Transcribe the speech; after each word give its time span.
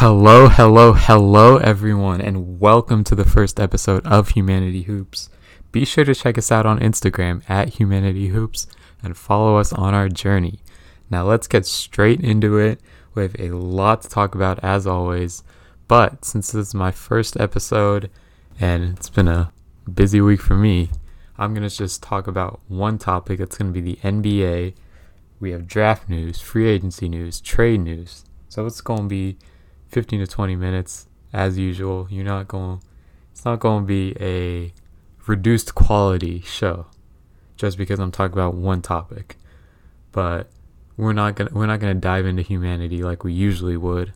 Hello, 0.00 0.48
hello, 0.48 0.92
hello, 0.92 1.56
everyone, 1.56 2.20
and 2.20 2.60
welcome 2.60 3.02
to 3.02 3.16
the 3.16 3.24
first 3.24 3.58
episode 3.58 4.06
of 4.06 4.28
Humanity 4.28 4.82
Hoops. 4.82 5.28
Be 5.72 5.84
sure 5.84 6.04
to 6.04 6.14
check 6.14 6.38
us 6.38 6.52
out 6.52 6.64
on 6.64 6.78
Instagram 6.78 7.42
at 7.50 7.70
Humanity 7.80 8.28
Hoops 8.28 8.68
and 9.02 9.16
follow 9.16 9.56
us 9.56 9.72
on 9.72 9.94
our 9.94 10.08
journey. 10.08 10.60
Now, 11.10 11.24
let's 11.24 11.48
get 11.48 11.66
straight 11.66 12.20
into 12.20 12.58
it. 12.58 12.80
We 13.16 13.22
have 13.22 13.34
a 13.40 13.50
lot 13.50 14.02
to 14.02 14.08
talk 14.08 14.36
about, 14.36 14.62
as 14.62 14.86
always. 14.86 15.42
But 15.88 16.24
since 16.24 16.52
this 16.52 16.68
is 16.68 16.74
my 16.74 16.92
first 16.92 17.36
episode 17.40 18.08
and 18.60 18.96
it's 18.96 19.10
been 19.10 19.26
a 19.26 19.52
busy 19.92 20.20
week 20.20 20.42
for 20.42 20.54
me, 20.54 20.90
I'm 21.36 21.54
going 21.54 21.68
to 21.68 21.76
just 21.76 22.04
talk 22.04 22.28
about 22.28 22.60
one 22.68 22.98
topic. 22.98 23.40
It's 23.40 23.58
going 23.58 23.74
to 23.74 23.80
be 23.80 23.94
the 23.94 24.00
NBA. 24.08 24.74
We 25.40 25.50
have 25.50 25.66
draft 25.66 26.08
news, 26.08 26.40
free 26.40 26.68
agency 26.68 27.08
news, 27.08 27.40
trade 27.40 27.80
news. 27.80 28.24
So 28.48 28.64
it's 28.64 28.80
going 28.80 29.02
to 29.02 29.08
be 29.08 29.38
15 29.88 30.20
to 30.20 30.26
20 30.26 30.56
minutes 30.56 31.06
as 31.32 31.58
usual. 31.58 32.06
You're 32.10 32.24
not 32.24 32.48
going 32.48 32.80
it's 33.32 33.44
not 33.44 33.60
going 33.60 33.84
to 33.84 33.86
be 33.86 34.16
a 34.20 34.72
reduced 35.26 35.74
quality 35.74 36.40
show 36.40 36.86
just 37.56 37.78
because 37.78 38.00
I'm 38.00 38.10
talking 38.10 38.32
about 38.32 38.54
one 38.54 38.82
topic. 38.82 39.36
But 40.10 40.50
we're 40.96 41.12
not 41.12 41.36
going 41.36 41.48
to 41.48 41.54
we're 41.54 41.66
not 41.66 41.80
going 41.80 41.94
to 41.94 42.00
dive 42.00 42.26
into 42.26 42.42
humanity 42.42 43.02
like 43.02 43.24
we 43.24 43.32
usually 43.32 43.76
would. 43.76 44.12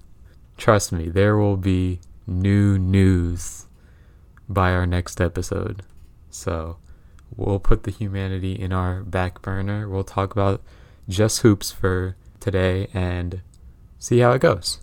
Trust 0.56 0.92
me, 0.92 1.08
there 1.08 1.36
will 1.36 1.56
be 1.56 2.00
new 2.26 2.78
news 2.78 3.66
by 4.48 4.72
our 4.72 4.86
next 4.86 5.20
episode. 5.20 5.82
So, 6.30 6.78
we'll 7.36 7.58
put 7.58 7.84
the 7.84 7.90
humanity 7.90 8.52
in 8.52 8.72
our 8.72 9.02
back 9.02 9.42
burner. 9.42 9.88
We'll 9.88 10.04
talk 10.04 10.32
about 10.32 10.62
just 11.08 11.40
hoops 11.40 11.70
for 11.70 12.16
today 12.40 12.88
and 12.92 13.42
see 13.98 14.18
how 14.18 14.32
it 14.32 14.40
goes. 14.40 14.81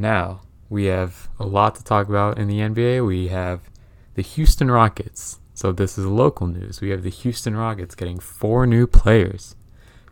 Now, 0.00 0.40
we 0.70 0.86
have 0.86 1.28
a 1.38 1.44
lot 1.44 1.74
to 1.74 1.84
talk 1.84 2.08
about 2.08 2.38
in 2.38 2.48
the 2.48 2.60
NBA. 2.60 3.06
We 3.06 3.28
have 3.28 3.68
the 4.14 4.22
Houston 4.22 4.70
Rockets. 4.70 5.40
So, 5.52 5.72
this 5.72 5.98
is 5.98 6.06
local 6.06 6.46
news. 6.46 6.80
We 6.80 6.88
have 6.88 7.02
the 7.02 7.10
Houston 7.10 7.54
Rockets 7.54 7.94
getting 7.94 8.18
four 8.18 8.66
new 8.66 8.86
players. 8.86 9.56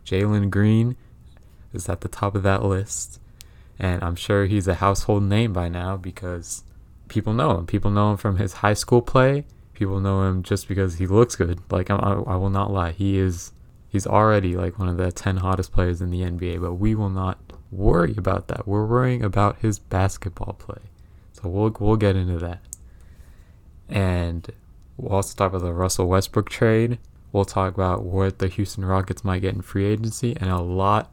Jalen 0.05 0.51
Green 0.51 0.95
is 1.73 1.89
at 1.89 2.01
the 2.01 2.07
top 2.07 2.35
of 2.35 2.43
that 2.43 2.63
list. 2.63 3.19
And 3.79 4.03
I'm 4.03 4.15
sure 4.15 4.45
he's 4.45 4.67
a 4.67 4.75
household 4.75 5.23
name 5.23 5.53
by 5.53 5.69
now 5.69 5.97
because 5.97 6.63
people 7.07 7.33
know 7.33 7.57
him. 7.57 7.65
People 7.65 7.89
know 7.89 8.11
him 8.11 8.17
from 8.17 8.37
his 8.37 8.53
high 8.53 8.75
school 8.75 9.01
play. 9.01 9.43
People 9.73 9.99
know 9.99 10.21
him 10.21 10.43
just 10.43 10.67
because 10.67 10.99
he 10.99 11.07
looks 11.07 11.35
good. 11.35 11.61
Like, 11.71 11.89
I, 11.89 11.95
I 11.95 12.35
will 12.35 12.51
not 12.51 12.71
lie. 12.71 12.91
He 12.91 13.17
is. 13.17 13.53
He's 13.87 14.05
already 14.05 14.55
like 14.55 14.77
one 14.77 14.87
of 14.87 14.97
the 14.97 15.11
10 15.11 15.37
hottest 15.37 15.71
players 15.71 15.99
in 15.99 16.11
the 16.11 16.21
NBA, 16.21 16.61
but 16.61 16.75
we 16.75 16.93
will 16.93 17.09
not 17.09 17.39
worry 17.71 18.15
about 18.17 18.47
that. 18.47 18.67
We're 18.67 18.85
worrying 18.85 19.23
about 19.23 19.59
his 19.59 19.79
basketball 19.79 20.53
play. 20.53 20.81
So 21.33 21.49
we'll 21.49 21.75
we'll 21.79 21.95
get 21.95 22.15
into 22.15 22.37
that. 22.39 22.59
And 23.87 24.47
we'll 24.97 25.13
also 25.13 25.35
talk 25.35 25.53
about 25.53 25.65
the 25.65 25.73
Russell 25.73 26.07
Westbrook 26.07 26.49
trade. 26.49 26.99
We'll 27.31 27.45
talk 27.45 27.73
about 27.73 28.03
what 28.03 28.39
the 28.39 28.47
Houston 28.47 28.85
Rockets 28.85 29.23
might 29.23 29.39
get 29.39 29.53
in 29.53 29.61
free 29.61 29.85
agency 29.85 30.35
and 30.39 30.49
a 30.49 30.59
lot 30.59 31.11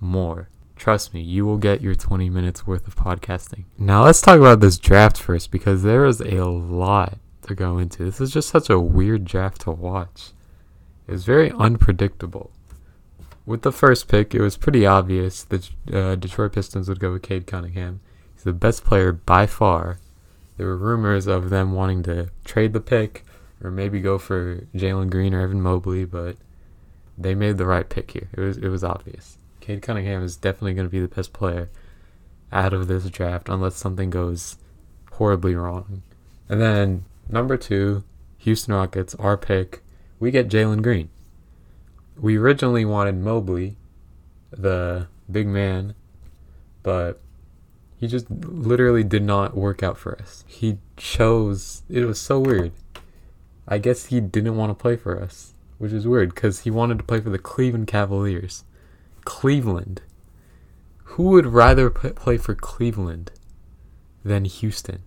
more. 0.00 0.48
Trust 0.76 1.12
me, 1.12 1.20
you 1.20 1.44
will 1.44 1.58
get 1.58 1.80
your 1.80 1.94
20 1.94 2.30
minutes 2.30 2.66
worth 2.66 2.86
of 2.86 2.94
podcasting. 2.96 3.64
Now 3.76 4.04
let's 4.04 4.20
talk 4.20 4.38
about 4.38 4.60
this 4.60 4.78
draft 4.78 5.18
first 5.18 5.50
because 5.50 5.82
there 5.82 6.06
is 6.06 6.20
a 6.20 6.44
lot 6.44 7.18
to 7.42 7.54
go 7.54 7.78
into. 7.78 8.04
This 8.04 8.20
is 8.20 8.30
just 8.30 8.48
such 8.48 8.70
a 8.70 8.78
weird 8.78 9.24
draft 9.24 9.62
to 9.62 9.72
watch. 9.72 10.30
It's 11.06 11.24
very 11.24 11.50
unpredictable 11.50 12.52
with 13.48 13.62
the 13.62 13.72
first 13.72 14.08
pick, 14.08 14.34
it 14.34 14.42
was 14.42 14.58
pretty 14.58 14.84
obvious 14.84 15.42
that 15.44 15.70
uh, 15.90 16.14
Detroit 16.16 16.52
Pistons 16.52 16.86
would 16.86 17.00
go 17.00 17.12
with 17.12 17.22
Cade 17.22 17.46
Cunningham. 17.46 18.00
He's 18.34 18.44
the 18.44 18.52
best 18.52 18.84
player 18.84 19.10
by 19.10 19.46
far. 19.46 19.98
There 20.58 20.66
were 20.66 20.76
rumors 20.76 21.26
of 21.26 21.48
them 21.48 21.72
wanting 21.72 22.02
to 22.02 22.28
trade 22.44 22.74
the 22.74 22.80
pick 22.80 23.24
or 23.64 23.70
maybe 23.70 24.00
go 24.00 24.18
for 24.18 24.66
Jalen 24.74 25.08
Green 25.08 25.32
or 25.32 25.40
Evan 25.40 25.62
Mobley, 25.62 26.04
but 26.04 26.36
they 27.16 27.34
made 27.34 27.56
the 27.56 27.64
right 27.64 27.88
pick 27.88 28.10
here. 28.10 28.28
It 28.34 28.40
was 28.40 28.58
it 28.58 28.68
was 28.68 28.84
obvious. 28.84 29.38
Cade 29.60 29.80
Cunningham 29.80 30.22
is 30.22 30.36
definitely 30.36 30.74
going 30.74 30.86
to 30.86 30.92
be 30.92 31.00
the 31.00 31.08
best 31.08 31.32
player 31.32 31.70
out 32.52 32.74
of 32.74 32.86
this 32.86 33.08
draft 33.08 33.48
unless 33.48 33.76
something 33.76 34.10
goes 34.10 34.58
horribly 35.12 35.54
wrong. 35.54 36.02
And 36.50 36.60
then 36.60 37.06
number 37.30 37.56
two, 37.56 38.04
Houston 38.36 38.74
Rockets, 38.74 39.14
our 39.14 39.38
pick, 39.38 39.82
we 40.20 40.30
get 40.30 40.50
Jalen 40.50 40.82
Green 40.82 41.08
we 42.20 42.36
originally 42.36 42.84
wanted 42.84 43.16
Mobley, 43.16 43.76
the 44.50 45.08
big 45.30 45.46
man, 45.46 45.94
but 46.82 47.20
he 47.96 48.06
just 48.06 48.30
literally 48.30 49.04
did 49.04 49.22
not 49.22 49.56
work 49.56 49.82
out 49.82 49.98
for 49.98 50.16
us. 50.20 50.44
He 50.46 50.78
chose, 50.96 51.82
it 51.88 52.04
was 52.04 52.20
so 52.20 52.38
weird. 52.40 52.72
I 53.66 53.78
guess 53.78 54.06
he 54.06 54.20
didn't 54.20 54.56
want 54.56 54.70
to 54.70 54.74
play 54.74 54.96
for 54.96 55.20
us, 55.20 55.52
which 55.78 55.92
is 55.92 56.06
weird 56.06 56.34
because 56.34 56.60
he 56.60 56.70
wanted 56.70 56.98
to 56.98 57.04
play 57.04 57.20
for 57.20 57.30
the 57.30 57.38
Cleveland 57.38 57.86
Cavaliers. 57.86 58.64
Cleveland. 59.24 60.02
Who 61.04 61.24
would 61.24 61.46
rather 61.46 61.90
play 61.90 62.36
for 62.38 62.54
Cleveland 62.54 63.32
than 64.24 64.44
Houston? 64.44 65.02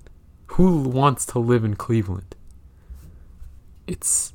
Who 0.47 0.81
wants 0.81 1.25
to 1.27 1.39
live 1.39 1.63
in 1.63 1.75
Cleveland? 1.75 2.35
It's 3.87 4.33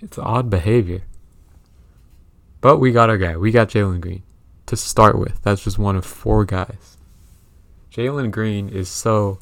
it's 0.00 0.18
odd 0.18 0.50
behavior. 0.50 1.02
But 2.64 2.78
we 2.78 2.92
got 2.92 3.10
our 3.10 3.18
guy. 3.18 3.36
We 3.36 3.50
got 3.50 3.68
Jalen 3.68 4.00
Green 4.00 4.22
to 4.64 4.74
start 4.74 5.18
with. 5.18 5.38
That's 5.42 5.62
just 5.62 5.78
one 5.78 5.96
of 5.96 6.06
four 6.06 6.46
guys. 6.46 6.96
Jalen 7.92 8.30
Green 8.30 8.70
is 8.70 8.88
so. 8.88 9.38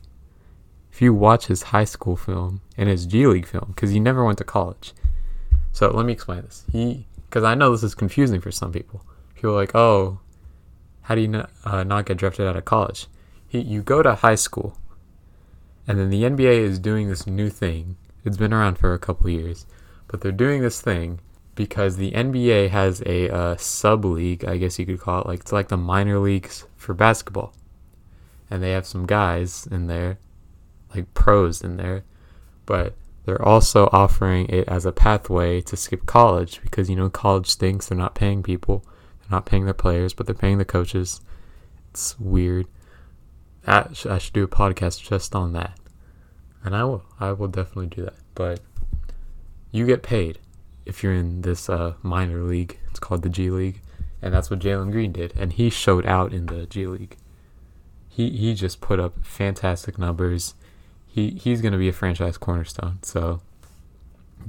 If 0.91 1.00
you 1.00 1.15
watch 1.15 1.47
his 1.47 1.62
high 1.62 1.84
school 1.84 2.16
film 2.16 2.62
and 2.77 2.88
his 2.88 3.06
G 3.06 3.25
League 3.28 3.47
film, 3.47 3.66
because 3.69 3.93
he 3.93 4.00
never 4.00 4.25
went 4.25 4.38
to 4.38 4.44
college. 4.44 4.93
So 5.71 5.88
let 5.91 6.05
me 6.05 6.12
explain 6.12 6.43
this. 6.43 6.65
He, 6.72 7.06
because 7.28 7.44
I 7.44 7.55
know 7.55 7.71
this 7.71 7.84
is 7.84 7.94
confusing 7.94 8.41
for 8.41 8.50
some 8.50 8.72
people. 8.72 9.05
People 9.37 9.50
are 9.50 9.61
like, 9.61 9.77
oh, 9.77 10.19
how 11.03 11.15
do 11.15 11.21
you 11.21 11.28
not, 11.28 11.50
uh, 11.65 11.84
not 11.84 12.06
get 12.06 12.16
drafted 12.16 12.49
out 12.49 12.56
of 12.56 12.65
college? 12.65 13.06
He, 13.47 13.61
you 13.61 13.82
go 13.82 14.03
to 14.03 14.16
high 14.16 14.34
school, 14.34 14.77
and 15.87 15.97
then 15.97 16.11
the 16.11 16.25
NBA 16.25 16.59
is 16.59 16.81
doing 16.81 17.09
this 17.09 17.28
new 17.28 17.50
thing. 17.50 17.99
It's 18.25 18.37
been 18.37 18.53
around 18.53 18.78
for 18.78 18.93
a 18.93 18.99
couple 18.99 19.31
years, 19.31 19.65
but 20.09 20.22
they're 20.22 20.32
doing 20.32 20.61
this 20.61 20.81
thing 20.81 21.21
because 21.54 21.96
the 21.96 22.12
NBA 22.12 22.70
has 22.70 23.02
a 23.04 23.28
uh, 23.28 23.56
sub 23.56 24.04
league, 24.04 24.44
I 24.44 24.56
guess 24.56 24.78
you 24.78 24.86
could 24.86 25.00
call 25.00 25.22
it, 25.22 25.26
like 25.26 25.40
it's 25.40 25.52
like 25.52 25.68
the 25.68 25.76
minor 25.76 26.18
leagues 26.18 26.66
for 26.76 26.94
basketball, 26.94 27.54
and 28.50 28.62
they 28.62 28.72
have 28.72 28.86
some 28.86 29.06
guys 29.06 29.66
in 29.70 29.86
there, 29.86 30.18
like 30.94 31.12
pros 31.14 31.62
in 31.62 31.76
there, 31.76 32.04
but 32.64 32.94
they're 33.24 33.42
also 33.42 33.88
offering 33.92 34.46
it 34.48 34.66
as 34.66 34.84
a 34.86 34.92
pathway 34.92 35.60
to 35.62 35.76
skip 35.76 36.06
college 36.06 36.60
because 36.62 36.88
you 36.88 36.96
know 36.96 37.10
college 37.10 37.46
stinks. 37.46 37.88
They're 37.88 37.98
not 37.98 38.14
paying 38.14 38.42
people, 38.42 38.84
they're 39.20 39.36
not 39.36 39.46
paying 39.46 39.64
their 39.64 39.74
players, 39.74 40.14
but 40.14 40.26
they're 40.26 40.34
paying 40.34 40.58
the 40.58 40.64
coaches. 40.64 41.20
It's 41.90 42.19
weird. 42.19 42.66
I 43.64 43.92
should 43.92 44.32
do 44.32 44.42
a 44.42 44.48
podcast 44.48 45.00
just 45.02 45.36
on 45.36 45.52
that, 45.52 45.78
and 46.64 46.74
I 46.74 46.84
will. 46.84 47.04
I 47.20 47.32
will 47.32 47.48
definitely 47.48 47.94
do 47.94 48.02
that. 48.02 48.16
But 48.34 48.60
you 49.70 49.86
get 49.86 50.02
paid 50.02 50.38
if 50.84 51.03
you're 51.03 51.15
in 51.15 51.43
this 51.43 51.69
uh, 51.69 51.94
minor 52.03 52.43
league. 52.43 52.78
It's 52.91 52.98
called 53.00 53.22
the 53.22 53.28
G 53.28 53.50
League, 53.50 53.81
and 54.20 54.32
that's 54.34 54.50
what 54.50 54.60
Jalen 54.60 54.93
Green 54.93 55.12
did, 55.12 55.32
and 55.37 55.53
he 55.53 55.70
showed 55.70 56.06
out 56.06 56.32
in 56.32 56.47
the 56.47 56.66
G 56.66 56.87
League. 56.87 57.16
He 58.09 58.31
he 58.31 58.54
just 58.54 58.81
put 58.81 59.00
up 59.00 59.25
fantastic 59.25 59.98
numbers. 59.98 60.54
He 61.06 61.31
he's 61.31 61.60
gonna 61.60 61.78
be 61.78 61.88
a 61.88 61.93
franchise 61.93 62.37
cornerstone. 62.37 62.98
So 63.03 63.41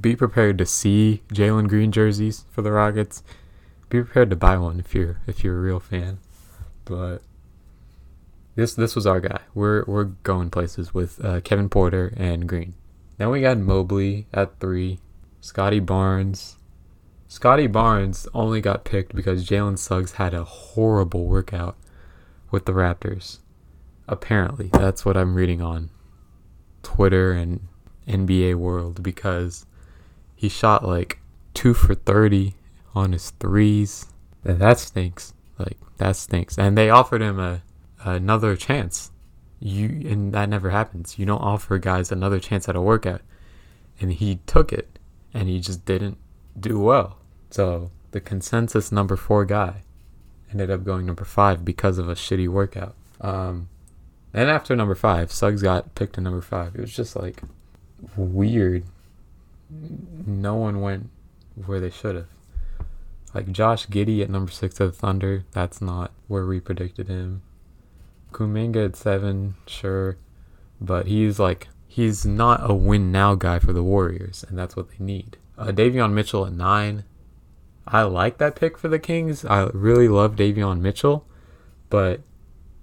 be 0.00 0.16
prepared 0.16 0.58
to 0.58 0.66
see 0.66 1.22
Jalen 1.32 1.68
Green 1.68 1.92
jerseys 1.92 2.44
for 2.50 2.62
the 2.62 2.72
Rockets. 2.72 3.22
Be 3.88 4.02
prepared 4.02 4.30
to 4.30 4.36
buy 4.36 4.58
one 4.58 4.80
if 4.80 4.94
you're 4.94 5.20
if 5.26 5.44
you're 5.44 5.56
a 5.56 5.62
real 5.62 5.80
fan. 5.80 6.18
But 6.84 7.22
this 8.54 8.74
this 8.74 8.94
was 8.94 9.06
our 9.06 9.20
guy. 9.20 9.40
We're 9.54 9.84
we're 9.86 10.04
going 10.04 10.50
places 10.50 10.92
with 10.92 11.24
uh, 11.24 11.40
Kevin 11.40 11.68
Porter 11.68 12.12
and 12.16 12.48
Green. 12.48 12.74
Then 13.16 13.30
we 13.30 13.40
got 13.40 13.58
Mobley 13.58 14.26
at 14.32 14.58
three. 14.60 14.98
Scottie 15.44 15.78
Barnes. 15.78 16.56
Scottie 17.28 17.66
Barnes 17.66 18.26
only 18.32 18.62
got 18.62 18.86
picked 18.86 19.14
because 19.14 19.46
Jalen 19.46 19.76
Suggs 19.76 20.12
had 20.12 20.32
a 20.32 20.42
horrible 20.42 21.26
workout 21.26 21.76
with 22.50 22.64
the 22.64 22.72
Raptors. 22.72 23.40
Apparently, 24.08 24.70
that's 24.72 25.04
what 25.04 25.18
I'm 25.18 25.34
reading 25.34 25.60
on 25.60 25.90
Twitter 26.82 27.32
and 27.32 27.60
NBA 28.08 28.54
World 28.54 29.02
because 29.02 29.66
he 30.34 30.48
shot 30.48 30.82
like 30.82 31.20
two 31.52 31.74
for 31.74 31.94
30 31.94 32.54
on 32.94 33.12
his 33.12 33.28
threes. 33.32 34.06
And 34.44 34.58
that 34.60 34.78
stinks. 34.78 35.34
Like, 35.58 35.76
that 35.98 36.16
stinks. 36.16 36.56
And 36.56 36.76
they 36.76 36.88
offered 36.88 37.20
him 37.20 37.38
a 37.38 37.62
another 38.02 38.56
chance. 38.56 39.10
You 39.60 40.08
and 40.08 40.32
that 40.32 40.48
never 40.48 40.70
happens. 40.70 41.18
You 41.18 41.26
don't 41.26 41.42
offer 41.42 41.76
guys 41.76 42.10
another 42.10 42.40
chance 42.40 42.66
at 42.66 42.76
a 42.76 42.80
workout. 42.80 43.20
And 44.00 44.10
he 44.10 44.40
took 44.46 44.72
it 44.72 44.93
and 45.34 45.48
he 45.48 45.60
just 45.60 45.84
didn't 45.84 46.16
do 46.58 46.78
well. 46.80 47.18
So 47.50 47.90
the 48.12 48.20
consensus 48.20 48.90
number 48.92 49.16
four 49.16 49.44
guy 49.44 49.82
ended 50.50 50.70
up 50.70 50.84
going 50.84 51.04
number 51.04 51.24
five 51.24 51.64
because 51.64 51.98
of 51.98 52.08
a 52.08 52.14
shitty 52.14 52.48
workout. 52.48 52.94
Um, 53.20 53.68
And 54.32 54.48
after 54.50 54.74
number 54.74 54.94
five, 54.94 55.30
Suggs 55.30 55.62
got 55.62 55.94
picked 55.94 56.14
to 56.14 56.20
number 56.20 56.40
five. 56.40 56.74
It 56.74 56.80
was 56.80 56.94
just 56.94 57.14
like 57.16 57.42
weird. 58.16 58.84
No 60.26 60.54
one 60.56 60.80
went 60.80 61.10
where 61.66 61.80
they 61.80 61.90
should 61.90 62.16
have. 62.16 62.26
Like 63.32 63.50
Josh 63.52 63.86
Giddey 63.88 64.22
at 64.22 64.30
number 64.30 64.50
six 64.52 64.78
of 64.80 64.92
the 64.92 64.98
Thunder, 64.98 65.44
that's 65.52 65.80
not 65.80 66.12
where 66.28 66.46
we 66.46 66.60
predicted 66.60 67.08
him. 67.08 67.42
Kuminga 68.32 68.84
at 68.86 68.96
seven, 68.96 69.54
sure, 69.66 70.16
but 70.80 71.06
he's 71.06 71.38
like 71.38 71.68
he's 71.94 72.26
not 72.26 72.68
a 72.68 72.74
win 72.74 73.12
now 73.12 73.36
guy 73.36 73.60
for 73.60 73.72
the 73.72 73.82
Warriors, 73.82 74.44
and 74.48 74.58
that's 74.58 74.74
what 74.74 74.90
they 74.90 75.04
need. 75.04 75.36
Uh, 75.56 75.66
Davion 75.66 76.12
Mitchell 76.12 76.44
at 76.44 76.52
nine, 76.52 77.04
I 77.86 78.02
like 78.02 78.38
that 78.38 78.56
pick 78.56 78.76
for 78.76 78.88
the 78.88 78.98
Kings. 78.98 79.44
I 79.44 79.66
really 79.72 80.08
love 80.08 80.34
Davion 80.34 80.80
Mitchell, 80.80 81.24
but 81.90 82.20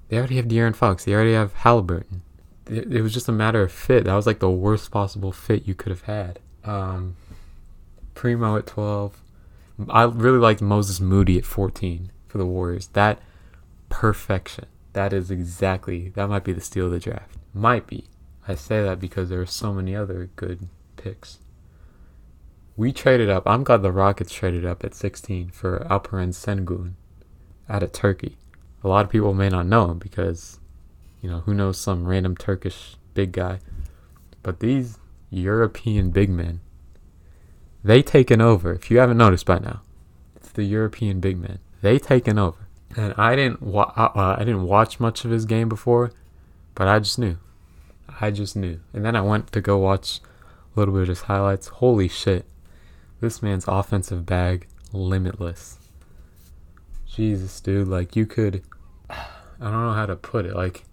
they 0.07 0.17
already 0.17 0.37
have 0.37 0.45
De'Aaron 0.45 0.73
Fox. 0.73 1.03
They 1.03 1.13
already 1.13 1.33
have 1.33 1.53
Haliburton. 1.55 2.21
It, 2.67 2.93
it, 2.93 3.01
was 3.01 3.13
just 3.13 3.27
a 3.27 3.33
matter 3.33 3.61
of 3.61 3.73
fit. 3.73 4.05
That 4.05 4.15
was 4.15 4.25
like 4.25 4.39
the 4.39 4.49
worst 4.49 4.91
possible 4.91 5.33
fit 5.33 5.67
you 5.67 5.75
could 5.75 5.89
have 5.89 6.03
had. 6.03 6.39
Um, 6.63 7.17
Primo 8.15 8.55
at 8.55 8.65
12. 8.65 9.21
I 9.89 10.03
really 10.03 10.37
liked 10.37 10.61
Moses 10.61 11.01
Moody 11.01 11.37
at 11.37 11.43
14 11.43 12.13
for 12.27 12.37
the 12.37 12.45
Warriors. 12.45 12.87
That 12.93 13.19
perfection. 13.89 14.67
That 14.93 15.11
is 15.11 15.29
exactly, 15.29 16.09
that 16.15 16.29
might 16.29 16.45
be 16.45 16.53
the 16.53 16.61
steal 16.61 16.85
of 16.85 16.91
the 16.91 16.99
draft. 16.99 17.35
Might 17.53 17.87
be. 17.87 18.05
I 18.47 18.55
say 18.55 18.81
that 18.83 18.99
because 18.99 19.29
there 19.29 19.41
are 19.41 19.45
so 19.45 19.73
many 19.73 19.95
other 19.95 20.29
good 20.35 20.67
picks. 20.97 21.39
We 22.75 22.91
traded 22.91 23.29
up. 23.29 23.43
I'm 23.45 23.63
glad 23.63 23.81
the 23.81 23.91
Rockets 23.91 24.33
traded 24.33 24.65
up 24.65 24.83
at 24.83 24.95
16 24.95 25.49
for 25.49 25.85
Alperen 25.89 26.29
Sengun 26.29 26.93
out 27.69 27.83
of 27.83 27.91
Turkey. 27.91 28.37
A 28.83 28.87
lot 28.87 29.05
of 29.05 29.11
people 29.11 29.33
may 29.33 29.49
not 29.49 29.67
know 29.67 29.91
him 29.91 29.99
because, 29.99 30.59
you 31.21 31.29
know, 31.29 31.39
who 31.39 31.53
knows 31.53 31.79
some 31.79 32.07
random 32.07 32.35
Turkish 32.35 32.95
big 33.13 33.31
guy. 33.31 33.59
But 34.41 34.59
these 34.59 34.97
European 35.29 36.09
big 36.09 36.29
men, 36.29 36.61
they 37.83 38.01
taken 38.01 38.41
over. 38.41 38.73
If 38.73 38.89
you 38.89 38.99
haven't 38.99 39.17
noticed 39.17 39.45
by 39.45 39.59
now, 39.59 39.81
it's 40.35 40.51
the 40.51 40.63
European 40.63 41.19
big 41.19 41.37
men. 41.37 41.59
They 41.81 41.99
taken 41.99 42.39
over. 42.39 42.67
And 42.97 43.13
I 43.17 43.35
didn't 43.35 43.61
wa- 43.61 43.93
uh, 43.95 44.35
I 44.37 44.43
didn't 44.43 44.63
watch 44.63 44.99
much 44.99 45.23
of 45.23 45.31
his 45.31 45.45
game 45.45 45.69
before, 45.69 46.11
but 46.75 46.87
I 46.87 46.99
just 46.99 47.19
knew. 47.19 47.37
I 48.21 48.31
just 48.31 48.55
knew. 48.55 48.79
And 48.93 49.03
then 49.03 49.15
I 49.15 49.21
went 49.21 49.51
to 49.51 49.61
go 49.61 49.77
watch 49.77 50.19
a 50.75 50.79
little 50.79 50.93
bit 50.93 51.03
of 51.03 51.07
his 51.09 51.21
highlights. 51.21 51.67
Holy 51.67 52.07
shit. 52.07 52.45
This 53.19 53.41
man's 53.41 53.65
offensive 53.67 54.25
bag 54.25 54.67
limitless. 54.93 55.77
Jesus, 57.05 57.59
dude, 57.59 57.87
like 57.87 58.15
you 58.15 58.25
could 58.25 58.63
I 59.09 59.25
don't 59.59 59.85
know 59.85 59.93
how 59.93 60.05
to 60.05 60.15
put 60.15 60.45
it. 60.45 60.55
Like 60.55 60.83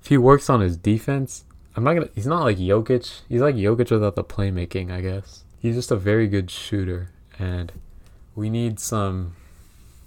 if 0.00 0.08
he 0.08 0.18
works 0.18 0.48
on 0.48 0.60
his 0.60 0.76
defense, 0.76 1.44
I'm 1.76 1.84
not 1.84 1.94
gonna 1.94 2.08
he's 2.14 2.26
not 2.26 2.42
like 2.42 2.58
Jokic. 2.58 3.20
He's 3.28 3.40
like 3.40 3.54
Jokic 3.54 3.90
without 3.90 4.16
the 4.16 4.24
playmaking, 4.24 4.90
I 4.90 5.00
guess. 5.00 5.44
He's 5.58 5.74
just 5.74 5.90
a 5.90 5.96
very 5.96 6.28
good 6.28 6.50
shooter 6.50 7.10
and 7.38 7.72
we 8.34 8.50
need 8.50 8.80
some 8.80 9.34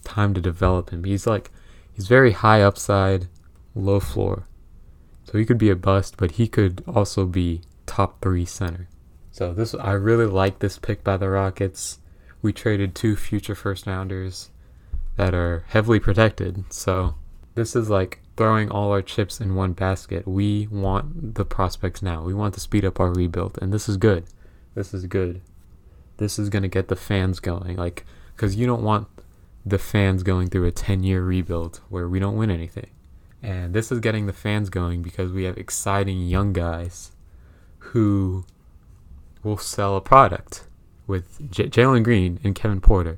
time 0.03 0.33
to 0.33 0.41
develop 0.41 0.89
him. 0.89 1.03
He's 1.03 1.27
like 1.27 1.51
he's 1.93 2.07
very 2.07 2.31
high 2.31 2.61
upside, 2.61 3.27
low 3.75 3.99
floor. 3.99 4.47
So 5.31 5.37
he 5.37 5.45
could 5.45 5.57
be 5.57 5.69
a 5.69 5.77
bust, 5.77 6.15
but 6.17 6.31
he 6.31 6.47
could 6.47 6.83
also 6.85 7.25
be 7.25 7.61
top 7.85 8.21
3 8.21 8.43
center. 8.43 8.89
So 9.31 9.53
this 9.53 9.73
I 9.73 9.93
really 9.93 10.25
like 10.25 10.59
this 10.59 10.77
pick 10.77 11.05
by 11.05 11.15
the 11.15 11.29
Rockets. 11.29 11.99
We 12.41 12.51
traded 12.51 12.95
two 12.95 13.15
future 13.15 13.55
first 13.55 13.87
rounders 13.87 14.49
that 15.15 15.33
are 15.33 15.63
heavily 15.69 16.01
protected. 16.01 16.65
So 16.73 17.15
this 17.55 17.77
is 17.77 17.89
like 17.89 18.19
throwing 18.35 18.69
all 18.69 18.91
our 18.91 19.01
chips 19.01 19.39
in 19.39 19.55
one 19.55 19.71
basket. 19.71 20.27
We 20.27 20.67
want 20.67 21.35
the 21.35 21.45
prospects 21.45 22.01
now. 22.01 22.23
We 22.23 22.33
want 22.33 22.53
to 22.55 22.59
speed 22.59 22.83
up 22.83 22.99
our 22.99 23.13
rebuild 23.13 23.57
and 23.61 23.71
this 23.71 23.87
is 23.87 23.95
good. 23.95 24.25
This 24.75 24.93
is 24.93 25.05
good. 25.05 25.41
This 26.17 26.37
is 26.37 26.49
going 26.49 26.63
to 26.63 26.67
get 26.67 26.89
the 26.89 26.95
fans 26.97 27.39
going 27.39 27.77
like 27.77 28.05
cuz 28.35 28.57
you 28.57 28.67
don't 28.67 28.83
want 28.83 29.07
the 29.65 29.79
fans 29.79 30.23
going 30.23 30.49
through 30.49 30.67
a 30.67 30.71
10-year 30.71 31.23
rebuild 31.23 31.79
where 31.87 32.09
we 32.09 32.19
don't 32.19 32.35
win 32.35 32.51
anything. 32.51 32.89
And 33.43 33.73
this 33.73 33.91
is 33.91 33.99
getting 33.99 34.27
the 34.27 34.33
fans 34.33 34.69
going 34.69 35.01
because 35.01 35.31
we 35.31 35.45
have 35.45 35.57
exciting 35.57 36.27
young 36.27 36.53
guys 36.53 37.11
who 37.79 38.45
will 39.43 39.57
sell 39.57 39.95
a 39.95 40.01
product 40.01 40.67
with 41.07 41.49
J- 41.51 41.67
Jalen 41.67 42.03
Green 42.03 42.39
and 42.43 42.53
Kevin 42.53 42.81
Porter 42.81 43.17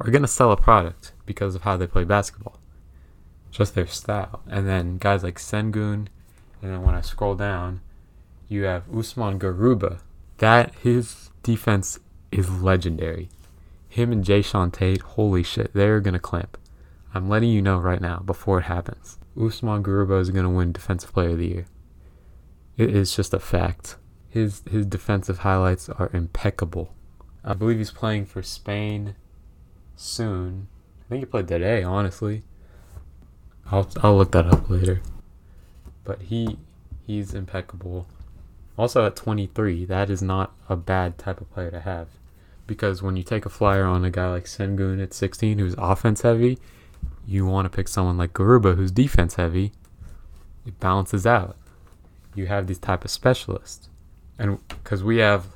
are 0.00 0.10
going 0.10 0.22
to 0.22 0.28
sell 0.28 0.50
a 0.50 0.56
product 0.56 1.12
because 1.26 1.54
of 1.54 1.62
how 1.62 1.76
they 1.76 1.86
play 1.86 2.04
basketball, 2.04 2.58
just 3.50 3.74
their 3.74 3.86
style. 3.86 4.42
And 4.48 4.66
then 4.66 4.96
guys 4.96 5.22
like 5.22 5.38
Sengun, 5.38 6.08
and 6.62 6.72
then 6.72 6.82
when 6.82 6.94
I 6.94 7.02
scroll 7.02 7.34
down, 7.34 7.80
you 8.48 8.64
have 8.64 8.84
Usman 8.94 9.38
Garuba. 9.38 10.00
That 10.38 10.74
his 10.76 11.30
defense 11.42 12.00
is 12.32 12.50
legendary. 12.62 13.28
Him 13.88 14.10
and 14.10 14.24
Jae'Sean 14.24 14.72
Tate, 14.72 15.02
holy 15.02 15.42
shit, 15.42 15.72
they're 15.72 16.00
gonna 16.00 16.18
clamp. 16.18 16.58
I'm 17.14 17.28
letting 17.28 17.50
you 17.50 17.62
know 17.62 17.78
right 17.78 18.00
now 18.00 18.18
before 18.18 18.58
it 18.58 18.64
happens. 18.64 19.18
Usman 19.40 19.84
Garuba 19.84 20.20
is 20.20 20.30
gonna 20.30 20.50
win 20.50 20.72
Defensive 20.72 21.12
Player 21.12 21.30
of 21.30 21.38
the 21.38 21.46
Year. 21.46 21.66
It 22.76 22.94
is 22.94 23.14
just 23.14 23.32
a 23.32 23.38
fact. 23.38 23.96
His 24.28 24.62
his 24.68 24.84
defensive 24.84 25.38
highlights 25.38 25.88
are 25.88 26.10
impeccable. 26.12 26.92
I 27.44 27.54
believe 27.54 27.78
he's 27.78 27.92
playing 27.92 28.26
for 28.26 28.42
Spain 28.42 29.14
soon. 29.94 30.66
I 31.02 31.08
think 31.08 31.20
he 31.20 31.26
played 31.26 31.46
today, 31.46 31.84
honestly. 31.84 32.42
I'll 33.70 33.88
I'll 34.02 34.16
look 34.16 34.32
that 34.32 34.46
up 34.46 34.68
later. 34.68 35.00
But 36.02 36.22
he 36.22 36.58
he's 37.06 37.32
impeccable. 37.32 38.08
Also 38.76 39.06
at 39.06 39.14
23, 39.14 39.84
that 39.84 40.10
is 40.10 40.20
not 40.20 40.52
a 40.68 40.74
bad 40.74 41.16
type 41.16 41.40
of 41.40 41.52
player 41.52 41.70
to 41.70 41.80
have. 41.80 42.08
Because 42.66 43.02
when 43.02 43.16
you 43.16 43.22
take 43.22 43.46
a 43.46 43.50
flyer 43.50 43.84
on 43.84 44.04
a 44.04 44.10
guy 44.10 44.28
like 44.30 44.46
Sengun 44.46 45.00
at 45.00 45.14
16 45.14 45.58
who's 45.58 45.76
offense 45.78 46.22
heavy, 46.22 46.58
you 47.26 47.46
want 47.46 47.64
to 47.66 47.74
pick 47.74 47.88
someone 47.88 48.16
like 48.16 48.32
Garuba 48.32 48.76
who's 48.76 48.90
defense 48.90 49.34
heavy. 49.34 49.72
It 50.66 50.78
balances 50.80 51.26
out. 51.26 51.56
You 52.34 52.46
have 52.46 52.66
these 52.66 52.78
type 52.78 53.04
of 53.04 53.10
specialists 53.10 53.88
and 54.38 54.58
because 54.68 55.04
we 55.04 55.18
have 55.18 55.46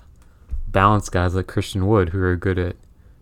balanced 0.69 1.13
guys 1.13 1.35
like 1.35 1.47
Christian 1.47 1.87
Wood 1.87 2.11
who 2.11 2.23
are 2.23 2.37
good 2.37 2.59
at 2.59 2.77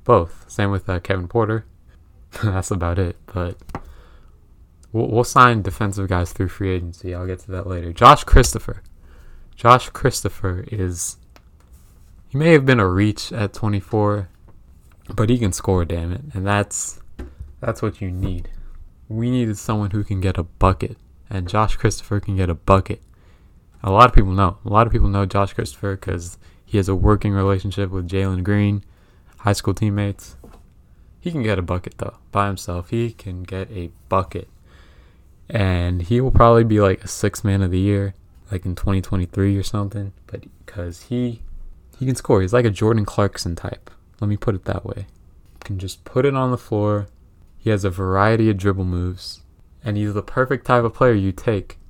both. 0.04 0.44
Same 0.48 0.70
with 0.70 0.88
uh, 0.88 1.00
Kevin 1.00 1.28
Porter. 1.28 1.64
That's 2.42 2.70
about 2.70 2.98
it. 2.98 3.16
But 3.26 3.56
we'll, 4.92 5.08
we'll 5.08 5.24
sign 5.24 5.62
defensive 5.62 6.08
guys 6.08 6.32
through 6.32 6.48
free 6.48 6.70
agency. 6.70 7.14
I'll 7.14 7.26
get 7.26 7.40
to 7.40 7.50
that 7.52 7.66
later. 7.66 7.92
Josh 7.92 8.24
Christopher. 8.24 8.82
Josh 9.54 9.88
Christopher 9.90 10.64
is. 10.70 11.16
He 12.28 12.38
may 12.38 12.52
have 12.52 12.66
been 12.66 12.80
a 12.80 12.88
reach 12.88 13.32
at 13.32 13.52
24, 13.54 14.28
but 15.14 15.30
he 15.30 15.38
can 15.38 15.52
score, 15.52 15.84
damn 15.84 16.12
it. 16.12 16.22
And 16.34 16.46
that's 16.46 17.00
that's 17.66 17.82
what 17.82 18.00
you 18.00 18.12
need. 18.12 18.48
We 19.08 19.28
needed 19.28 19.58
someone 19.58 19.90
who 19.90 20.04
can 20.04 20.20
get 20.20 20.38
a 20.38 20.44
bucket, 20.44 20.96
and 21.28 21.48
Josh 21.48 21.74
Christopher 21.74 22.20
can 22.20 22.36
get 22.36 22.48
a 22.48 22.54
bucket. 22.54 23.02
A 23.82 23.90
lot 23.90 24.08
of 24.08 24.14
people 24.14 24.30
know. 24.30 24.58
A 24.64 24.68
lot 24.68 24.86
of 24.86 24.92
people 24.92 25.08
know 25.08 25.26
Josh 25.26 25.52
Christopher 25.52 25.96
because 25.96 26.38
he 26.64 26.76
has 26.76 26.88
a 26.88 26.94
working 26.94 27.32
relationship 27.32 27.90
with 27.90 28.08
Jalen 28.08 28.44
Green, 28.44 28.84
high 29.38 29.52
school 29.52 29.74
teammates. 29.74 30.36
He 31.18 31.32
can 31.32 31.42
get 31.42 31.58
a 31.58 31.62
bucket 31.62 31.98
though 31.98 32.14
by 32.30 32.46
himself. 32.46 32.90
He 32.90 33.10
can 33.10 33.42
get 33.42 33.68
a 33.72 33.90
bucket, 34.08 34.48
and 35.50 36.02
he 36.02 36.20
will 36.20 36.30
probably 36.30 36.62
be 36.62 36.80
like 36.80 37.02
a 37.02 37.08
six 37.08 37.42
man 37.42 37.62
of 37.62 37.72
the 37.72 37.80
year, 37.80 38.14
like 38.52 38.64
in 38.64 38.76
2023 38.76 39.56
or 39.56 39.64
something. 39.64 40.12
But 40.28 40.44
because 40.64 41.02
he 41.02 41.42
he 41.98 42.06
can 42.06 42.14
score, 42.14 42.42
he's 42.42 42.52
like 42.52 42.64
a 42.64 42.70
Jordan 42.70 43.04
Clarkson 43.04 43.56
type. 43.56 43.90
Let 44.20 44.28
me 44.28 44.36
put 44.36 44.54
it 44.54 44.66
that 44.66 44.86
way. 44.86 45.08
Can 45.64 45.80
just 45.80 46.04
put 46.04 46.24
it 46.24 46.36
on 46.36 46.52
the 46.52 46.58
floor. 46.58 47.08
He 47.66 47.70
has 47.70 47.84
a 47.84 47.90
variety 47.90 48.48
of 48.48 48.58
dribble 48.58 48.84
moves, 48.84 49.40
and 49.82 49.96
he's 49.96 50.14
the 50.14 50.22
perfect 50.22 50.66
type 50.66 50.84
of 50.84 50.94
player 50.94 51.14
you 51.14 51.32
take 51.32 51.80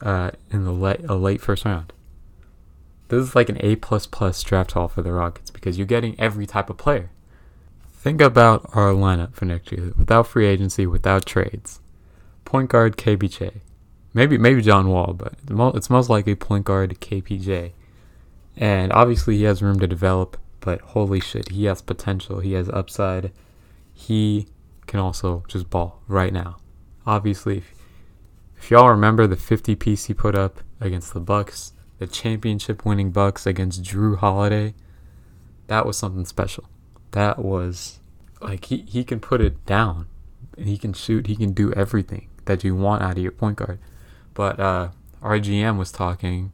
uh, 0.00 0.32
in 0.50 0.64
the 0.64 0.72
late, 0.72 1.04
a 1.08 1.14
late 1.14 1.40
first 1.40 1.64
round. 1.64 1.92
This 3.06 3.22
is 3.28 3.36
like 3.36 3.48
an 3.48 3.58
A 3.60 3.76
plus 3.76 4.08
plus 4.08 4.42
draft 4.42 4.72
haul 4.72 4.88
for 4.88 5.02
the 5.02 5.12
Rockets 5.12 5.52
because 5.52 5.78
you're 5.78 5.86
getting 5.86 6.18
every 6.18 6.46
type 6.46 6.68
of 6.68 6.78
player. 6.78 7.12
Think 7.92 8.20
about 8.20 8.68
our 8.74 8.90
lineup 8.90 9.34
for 9.34 9.44
next 9.44 9.70
year 9.70 9.92
without 9.96 10.26
free 10.26 10.48
agency, 10.48 10.84
without 10.84 11.24
trades. 11.24 11.78
Point 12.44 12.68
guard 12.68 12.96
KPJ, 12.96 13.60
maybe 14.12 14.36
maybe 14.36 14.62
John 14.62 14.88
Wall, 14.88 15.12
but 15.12 15.34
it's 15.76 15.88
most 15.88 16.10
likely 16.10 16.34
point 16.34 16.64
guard 16.64 17.00
KPJ. 17.00 17.70
And 18.56 18.92
obviously 18.92 19.36
he 19.36 19.44
has 19.44 19.62
room 19.62 19.78
to 19.78 19.86
develop, 19.86 20.38
but 20.58 20.80
holy 20.80 21.20
shit, 21.20 21.50
he 21.50 21.66
has 21.66 21.82
potential. 21.82 22.40
He 22.40 22.54
has 22.54 22.68
upside. 22.68 23.30
He 23.94 24.48
can 24.88 24.98
also 24.98 25.44
just 25.46 25.70
ball 25.70 26.02
right 26.08 26.32
now. 26.32 26.56
Obviously, 27.06 27.62
if 28.56 28.70
y'all 28.70 28.90
remember 28.90 29.28
the 29.28 29.36
50 29.36 29.76
piece 29.76 30.06
he 30.06 30.14
put 30.14 30.34
up 30.34 30.60
against 30.80 31.14
the 31.14 31.20
Bucks, 31.20 31.72
the 31.98 32.08
championship 32.08 32.84
winning 32.84 33.12
Bucks 33.12 33.46
against 33.46 33.84
Jrue 33.84 34.16
Holiday, 34.16 34.74
that 35.68 35.86
was 35.86 35.96
something 35.96 36.24
special. 36.24 36.64
That 37.12 37.38
was 37.38 38.00
like 38.40 38.64
he, 38.64 38.78
he 38.78 39.04
can 39.04 39.20
put 39.20 39.40
it 39.40 39.64
down 39.64 40.06
and 40.56 40.66
he 40.66 40.76
can 40.76 40.92
shoot, 40.92 41.28
he 41.28 41.36
can 41.36 41.52
do 41.52 41.72
everything 41.74 42.28
that 42.46 42.64
you 42.64 42.74
want 42.74 43.02
out 43.02 43.12
of 43.12 43.22
your 43.22 43.32
point 43.32 43.58
guard. 43.58 43.78
But 44.34 44.58
uh, 44.58 44.88
was 45.22 45.92
talking, 45.92 46.52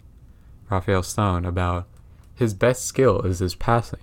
Rafael 0.68 1.02
Stone, 1.02 1.44
about 1.44 1.86
his 2.34 2.52
best 2.52 2.84
skill 2.84 3.20
is 3.22 3.38
his 3.38 3.54
passing. 3.54 4.00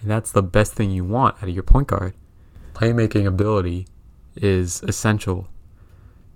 And 0.00 0.10
that's 0.10 0.32
the 0.32 0.42
best 0.42 0.74
thing 0.74 0.90
you 0.90 1.04
want 1.04 1.36
out 1.36 1.48
of 1.48 1.54
your 1.54 1.62
point 1.62 1.88
guard. 1.88 2.14
Playmaking 2.78 3.26
ability 3.26 3.88
is 4.36 4.84
essential 4.84 5.48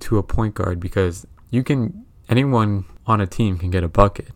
to 0.00 0.18
a 0.18 0.24
point 0.24 0.54
guard 0.56 0.80
because 0.80 1.24
you 1.50 1.62
can 1.62 2.04
anyone 2.28 2.84
on 3.06 3.20
a 3.20 3.28
team 3.28 3.56
can 3.58 3.70
get 3.70 3.84
a 3.84 3.88
bucket. 3.88 4.30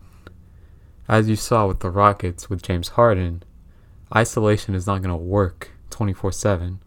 As 1.09 1.27
you 1.27 1.35
saw 1.35 1.67
with 1.67 1.81
the 1.81 1.89
Rockets 1.89 2.49
with 2.49 2.61
James 2.61 2.89
Harden, 2.89 3.43
isolation 4.15 4.73
is 4.73 4.87
not 4.87 5.01
going 5.01 5.09
to 5.09 5.17
work 5.17 5.71
24/7. 5.89 6.79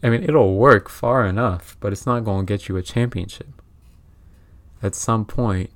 I 0.00 0.10
mean, 0.10 0.22
it'll 0.22 0.54
work 0.54 0.88
far 0.88 1.26
enough, 1.26 1.76
but 1.80 1.90
it's 1.92 2.06
not 2.06 2.24
going 2.24 2.46
to 2.46 2.52
get 2.52 2.68
you 2.68 2.76
a 2.76 2.82
championship. 2.82 3.60
At 4.80 4.94
some 4.94 5.24
point, 5.24 5.70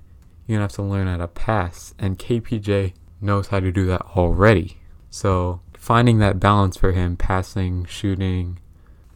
you're 0.46 0.58
going 0.58 0.68
to 0.68 0.74
have 0.74 0.76
to 0.76 0.82
learn 0.82 1.08
how 1.08 1.16
to 1.16 1.26
pass, 1.26 1.92
and 1.98 2.20
KPJ 2.20 2.92
knows 3.20 3.48
how 3.48 3.58
to 3.58 3.72
do 3.72 3.84
that 3.86 4.02
already. 4.14 4.76
So, 5.10 5.60
finding 5.88 6.18
that 6.18 6.38
balance 6.38 6.76
for 6.76 6.92
him, 6.92 7.16
passing, 7.16 7.82
shooting, 7.86 8.58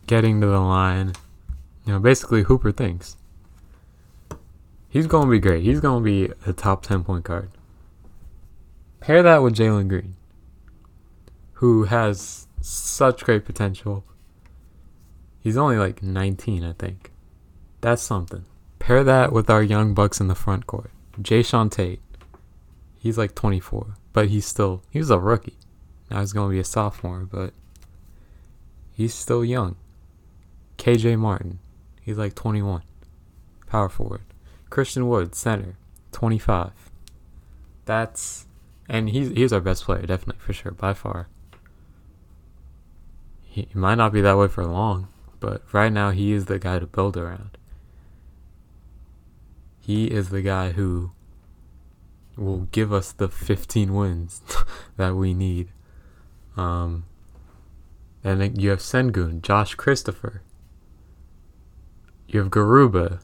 getting 0.07 0.41
to 0.41 0.47
the 0.47 0.59
line, 0.59 1.13
you 1.85 1.93
know, 1.93 1.99
basically 1.99 2.45
Hooper 2.45 2.73
thinks. 2.73 3.19
He's 4.89 5.07
going 5.07 5.27
to 5.27 5.31
be 5.31 5.39
great. 5.39 5.65
He's 5.65 5.81
going 5.81 6.03
to 6.03 6.03
be 6.03 6.33
a 6.47 6.55
top 6.55 6.83
10 6.83 7.05
point 7.05 7.25
guard. 7.25 7.51
Pair 9.01 9.23
that 9.23 9.43
with 9.43 9.55
Jalen 9.55 9.89
Green, 9.89 10.15
who 11.61 11.85
has 11.85 12.49
such 12.63 13.23
great 13.23 13.45
potential. 13.45 14.07
He's 15.41 15.59
only 15.59 15.77
like 15.77 16.03
19, 16.03 16.65
I 16.65 16.73
think. 16.73 17.13
That's 17.83 18.01
something. 18.01 18.47
Pair 18.79 19.05
that 19.05 19.31
with 19.31 19.51
our 19.51 19.63
young 19.63 19.93
bucks 19.93 20.21
in 20.21 20.29
the 20.29 20.35
front 20.35 20.67
court. 20.67 20.91
Jae'Sean 21.21 21.71
Tate. 21.71 22.01
He's 22.97 23.19
like 23.19 23.35
24, 23.35 23.97
but 24.15 24.29
he's 24.29 24.47
still, 24.47 24.83
he 24.89 25.01
was 25.01 25.11
a 25.11 25.19
rookie. 25.19 25.59
Now 26.13 26.21
he's 26.21 26.35
going 26.35 26.51
to 26.51 26.53
be 26.53 26.61
a 26.61 26.65
sophomore, 26.65 27.21
but 27.21 27.55
he's 28.93 29.15
still 29.15 29.43
young. 29.43 29.77
KJ 30.77 31.19
Martin. 31.19 31.59
He's 32.03 32.19
like 32.19 32.35
21. 32.35 32.83
Power 33.67 33.89
forward. 33.89 34.21
Christian 34.69 35.09
Wood, 35.09 35.35
center, 35.35 35.79
25. 36.13 36.73
That's 37.87 38.47
and 38.91 39.09
he's 39.09 39.31
he's 39.31 39.55
our 39.55 39.61
best 39.61 39.85
player, 39.85 40.03
definitely 40.03 40.41
for 40.41 40.53
sure, 40.53 40.73
by 40.73 40.93
far. 40.93 41.29
He, 43.41 43.69
he 43.73 43.79
might 43.79 43.95
not 43.95 44.13
be 44.13 44.21
that 44.21 44.37
way 44.37 44.49
for 44.49 44.67
long, 44.67 45.09
but 45.41 45.63
right 45.73 45.93
now 45.93 46.11
he 46.11 46.33
is 46.33 46.45
the 46.45 46.59
guy 46.59 46.79
to 46.79 46.87
build 46.87 47.17
around. 47.17 47.57
He 49.81 50.09
is 50.09 50.29
the 50.29 50.43
guy 50.43 50.73
who 50.73 51.13
will 52.37 52.69
give 52.71 52.93
us 52.93 53.13
the 53.13 53.29
15 53.29 53.95
wins 53.95 54.43
that 54.99 55.17
we 55.17 55.33
need. 55.33 55.71
Um, 56.57 57.05
and 58.25 58.61
you 58.61 58.71
have 58.71 58.81
Sengun, 58.81 59.43
Josh 59.43 59.75
Christopher. 59.75 60.43
You 62.29 62.41
have 62.41 62.51
Garuba, 62.51 63.21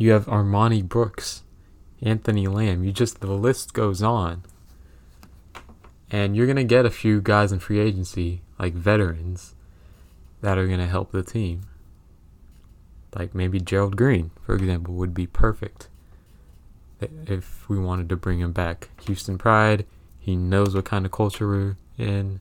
you 0.00 0.12
have 0.12 0.24
Armoni 0.24 0.82
Brooks, 0.82 1.42
Anthony 2.00 2.46
Lamb. 2.46 2.84
You 2.84 2.90
just, 2.90 3.20
the 3.20 3.32
list 3.32 3.74
goes 3.74 4.02
on. 4.02 4.44
And 6.10 6.34
you're 6.34 6.46
going 6.46 6.56
to 6.56 6.64
get 6.64 6.86
a 6.86 6.90
few 6.90 7.20
guys 7.20 7.52
in 7.52 7.58
free 7.58 7.78
agency, 7.78 8.40
like 8.58 8.72
veterans, 8.72 9.54
that 10.40 10.56
are 10.56 10.66
going 10.66 10.78
to 10.78 10.86
help 10.86 11.12
the 11.12 11.22
team. 11.22 11.62
Like 13.14 13.34
maybe 13.34 13.60
Gerald 13.60 13.96
Green, 13.96 14.30
for 14.40 14.54
example, 14.54 14.94
would 14.94 15.12
be 15.12 15.26
perfect 15.26 15.88
if 17.26 17.68
we 17.68 17.78
wanted 17.78 18.08
to 18.08 18.16
bring 18.16 18.40
him 18.40 18.52
back. 18.52 18.88
Houston 19.02 19.36
Pride, 19.36 19.84
he 20.20 20.36
knows 20.36 20.74
what 20.74 20.84
kind 20.84 21.04
of 21.04 21.10
culture 21.10 21.48
we're 21.48 21.76
in. 21.98 22.40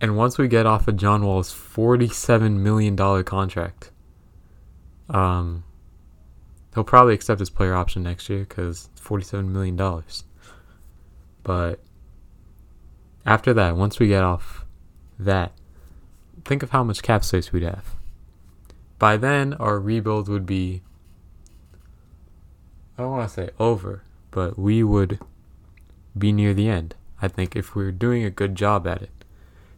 And 0.00 0.16
once 0.16 0.38
we 0.38 0.48
get 0.48 0.66
off 0.66 0.88
of 0.88 0.96
John 0.96 1.24
Wall's 1.24 1.52
$47 1.52 2.56
million 2.56 2.96
contract, 3.22 3.92
um, 5.08 5.62
he'll 6.74 6.82
probably 6.82 7.14
accept 7.14 7.38
his 7.38 7.50
player 7.50 7.74
option 7.74 8.02
next 8.02 8.28
year 8.28 8.40
because 8.40 8.88
$47 8.98 9.46
million. 9.46 9.76
But 11.44 11.80
after 13.24 13.52
that, 13.54 13.76
once 13.76 14.00
we 14.00 14.08
get 14.08 14.24
off 14.24 14.64
that, 15.18 15.52
think 16.44 16.62
of 16.62 16.70
how 16.70 16.82
much 16.82 17.02
cap 17.02 17.24
space 17.24 17.52
we'd 17.52 17.62
have. 17.62 17.94
By 18.98 19.16
then, 19.16 19.54
our 19.54 19.78
rebuild 19.78 20.28
would 20.28 20.46
be, 20.46 20.82
I 22.96 23.02
don't 23.02 23.12
want 23.12 23.28
to 23.28 23.34
say 23.34 23.50
over, 23.58 24.02
but 24.32 24.58
we 24.58 24.82
would 24.82 25.20
be 26.18 26.32
near 26.32 26.52
the 26.52 26.68
end. 26.68 26.96
I 27.20 27.28
think 27.28 27.54
if 27.54 27.76
we 27.76 27.84
are 27.84 27.92
doing 27.92 28.24
a 28.24 28.30
good 28.30 28.56
job 28.56 28.88
at 28.88 29.02
it, 29.02 29.24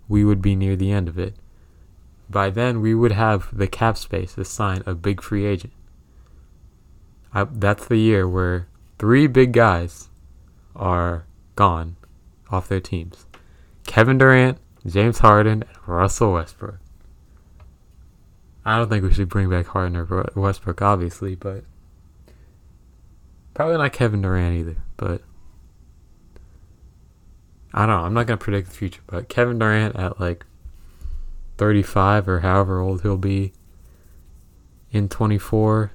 we 0.08 0.25
would 0.25 0.40
be 0.40 0.56
near 0.56 0.76
the 0.76 0.90
end 0.90 1.08
of 1.08 1.18
it 1.18 1.34
by 2.28 2.50
then 2.50 2.80
we 2.80 2.94
would 2.94 3.12
have 3.12 3.56
the 3.56 3.66
cap 3.66 3.96
space 3.96 4.34
to 4.34 4.44
sign 4.44 4.82
a 4.87 4.94
big 4.94 5.23
free 5.23 5.44
agent. 5.44 5.73
I, 7.32 7.44
that's 7.44 7.87
the 7.87 7.96
year 7.96 8.28
where 8.28 8.68
three 8.99 9.26
big 9.26 9.52
guys 9.52 10.08
are 10.75 11.26
gone 11.56 11.96
off 12.50 12.68
their 12.68 12.80
teams 12.80 13.26
Kevin 13.87 14.18
Durant, 14.18 14.58
James 14.87 15.18
Harden, 15.18 15.62
and 15.62 15.78
Russell 15.87 16.32
Westbrook. 16.32 16.78
I 18.64 18.78
don't 18.78 18.88
think 18.88 19.04
we 19.04 19.12
should 19.12 19.28
bring 19.28 19.50
back 19.50 19.66
Harden 19.66 19.96
or 19.96 20.30
Westbrook, 20.34 20.80
obviously, 20.80 21.34
but 21.34 21.64
probably 23.54 23.78
not 23.78 23.92
Kevin 23.92 24.23
Durant 24.23 24.56
either. 24.56 24.76
But 24.96 25.23
I 27.73 27.87
don't 27.87 27.96
know. 27.96 28.04
I'm 28.04 28.14
not 28.14 28.26
going 28.26 28.38
to 28.38 28.44
predict 28.44 28.68
the 28.68 28.75
future, 28.75 29.00
but 29.06 29.28
Kevin 29.28 29.58
Durant 29.58 29.96
at 29.96 30.20
like 30.20 30.44
35 31.58 32.28
or 32.28 32.40
however 32.40 32.80
old 32.80 33.02
he'll 33.02 33.16
be 33.16 33.52
in 34.90 35.08
24. 35.08 35.92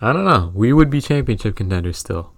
I 0.00 0.12
don't 0.12 0.24
know. 0.24 0.52
We 0.54 0.72
would 0.72 0.90
be 0.90 1.00
championship 1.00 1.56
contenders 1.56 1.98
still. 1.98 2.32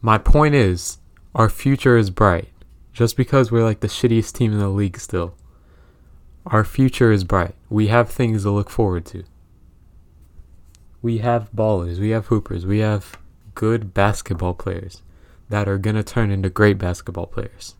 My 0.00 0.18
point 0.18 0.54
is, 0.54 0.98
our 1.34 1.48
future 1.48 1.96
is 1.96 2.10
bright. 2.10 2.48
Just 2.92 3.16
because 3.16 3.50
we're 3.50 3.64
like 3.64 3.80
the 3.80 3.88
shittiest 3.88 4.34
team 4.34 4.52
in 4.52 4.58
the 4.58 4.68
league 4.68 4.98
still. 4.98 5.34
Our 6.44 6.62
future 6.62 7.10
is 7.10 7.24
bright. 7.24 7.54
We 7.70 7.86
have 7.86 8.10
things 8.10 8.42
to 8.42 8.50
look 8.50 8.68
forward 8.68 9.06
to. 9.06 9.24
We 11.02 11.18
have 11.18 11.50
ballers, 11.52 11.98
we 11.98 12.10
have 12.10 12.26
hoopers, 12.26 12.64
we 12.64 12.78
have 12.78 13.18
good 13.54 13.92
basketball 13.92 14.54
players 14.54 15.02
that 15.48 15.68
are 15.68 15.78
going 15.78 15.96
to 15.96 16.04
turn 16.04 16.30
into 16.30 16.48
great 16.48 16.78
basketball 16.78 17.26
players. 17.26 17.74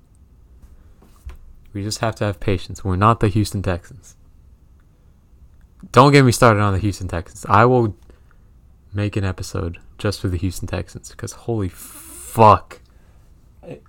We 1.73 1.83
just 1.83 2.01
have 2.01 2.15
to 2.17 2.25
have 2.25 2.41
patience. 2.41 2.85
We're 2.85 2.97
not 2.97 3.21
the 3.21 3.29
Houston 3.29 3.63
Texans. 3.63 4.17
Don't 5.91 6.13
get 6.13 6.25
me 6.25 6.33
started 6.33 6.61
on 6.61 6.75
the 6.75 6.79
Houston 6.79 7.09
Texans. 7.09 7.47
I 7.49 7.65
will 7.65 7.97
make 8.93 9.17
an 9.17 9.25
episode 9.25 9.79
just 9.99 10.21
for 10.21 10.29
the 10.29 10.37
Houston 10.37 10.69
Texans 10.69 11.11
because 11.11 11.33
holy 11.33 11.69
fuck. 11.69 12.81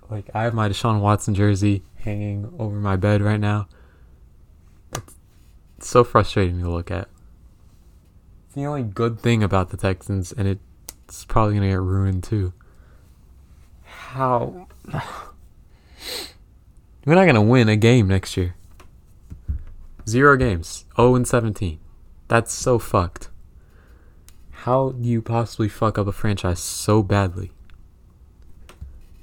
Like, 0.08 0.30
I 0.32 0.44
have 0.44 0.54
my 0.54 0.68
Deshaun 0.68 1.00
Watson 1.00 1.34
jersey 1.34 1.82
hanging 1.96 2.54
over 2.58 2.76
my 2.76 2.96
bed 2.96 3.20
right 3.20 3.40
now. 3.40 3.68
It's 5.76 5.88
so 5.88 6.04
frustrating 6.04 6.60
to 6.60 6.70
look 6.70 6.90
at. 6.90 7.08
The 8.54 8.66
only 8.66 8.84
good 8.84 9.18
thing 9.18 9.42
about 9.42 9.70
the 9.70 9.76
Texans, 9.76 10.30
and 10.30 10.46
it's 10.46 11.24
probably 11.24 11.58
to 11.58 11.66
get 11.66 11.80
ruined 11.80 12.22
too. 12.22 12.52
How. 13.82 14.68
We're 17.04 17.16
not 17.16 17.26
gonna 17.26 17.42
win 17.42 17.68
a 17.68 17.76
game 17.76 18.08
next 18.08 18.36
year. 18.36 18.54
Zero 20.08 20.36
games. 20.36 20.84
0 20.96 21.16
and 21.16 21.26
17. 21.26 21.80
That's 22.28 22.52
so 22.52 22.78
fucked. 22.78 23.28
How 24.50 24.90
do 24.90 25.08
you 25.08 25.20
possibly 25.20 25.68
fuck 25.68 25.98
up 25.98 26.06
a 26.06 26.12
franchise 26.12 26.60
so 26.60 27.02
badly? 27.02 27.52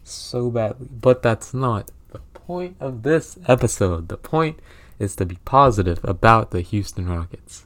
So 0.04 0.50
badly. 0.52 0.88
But 0.92 1.24
that's 1.24 1.54
not 1.54 1.90
the 2.10 2.20
point 2.34 2.76
of 2.80 3.04
this 3.04 3.40
episode. 3.48 4.10
The 4.10 4.18
point 4.18 4.60
is 5.00 5.16
to 5.16 5.26
be 5.26 5.38
positive 5.46 6.00
about 6.04 6.52
the 6.52 6.62
Houston 6.62 7.08
Rockets. 7.08 7.66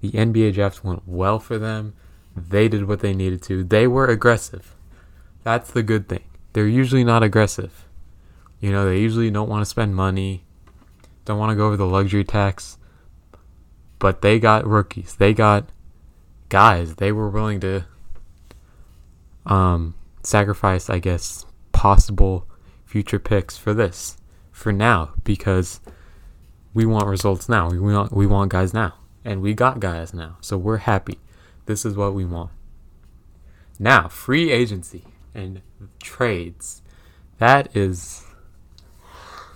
The 0.00 0.10
NBA 0.12 0.54
draft 0.54 0.84
went 0.84 1.02
well 1.06 1.38
for 1.38 1.58
them. 1.58 1.94
They 2.36 2.68
did 2.68 2.86
what 2.86 3.00
they 3.00 3.14
needed 3.14 3.42
to. 3.42 3.64
They 3.64 3.86
were 3.86 4.06
aggressive. 4.06 4.74
That's 5.42 5.70
the 5.70 5.82
good 5.82 6.08
thing. 6.08 6.24
They're 6.52 6.66
usually 6.66 7.04
not 7.04 7.22
aggressive. 7.22 7.86
You 8.60 8.72
know, 8.72 8.86
they 8.86 8.98
usually 8.98 9.30
don't 9.30 9.48
want 9.48 9.62
to 9.62 9.66
spend 9.66 9.94
money, 9.94 10.44
don't 11.24 11.38
want 11.38 11.50
to 11.50 11.56
go 11.56 11.66
over 11.66 11.76
the 11.76 11.86
luxury 11.86 12.24
tax, 12.24 12.78
but 13.98 14.22
they 14.22 14.38
got 14.38 14.66
rookies. 14.66 15.16
They 15.16 15.34
got 15.34 15.68
guys. 16.48 16.96
They 16.96 17.12
were 17.12 17.28
willing 17.28 17.60
to 17.60 17.84
um, 19.44 19.94
sacrifice, 20.22 20.88
I 20.88 20.98
guess, 20.98 21.46
possible 21.72 22.48
future 22.84 23.18
picks 23.18 23.56
for 23.56 23.74
this, 23.74 24.16
for 24.50 24.72
now, 24.72 25.12
because 25.24 25.80
we 26.72 26.86
want 26.86 27.06
results 27.06 27.48
now. 27.48 27.70
We 27.70 27.78
want 27.78 28.12
we 28.12 28.26
want 28.26 28.50
guys 28.50 28.72
now, 28.72 28.94
and 29.26 29.42
we 29.42 29.52
got 29.52 29.80
guys 29.80 30.14
now. 30.14 30.36
So 30.40 30.56
we're 30.56 30.78
happy. 30.78 31.18
This 31.66 31.84
is 31.84 31.96
what 31.96 32.14
we 32.14 32.24
want. 32.24 32.52
Now, 33.76 34.06
free 34.06 34.52
agency 34.52 35.02
and 35.34 35.60
trades. 36.00 36.80
That 37.38 37.76
is. 37.76 38.24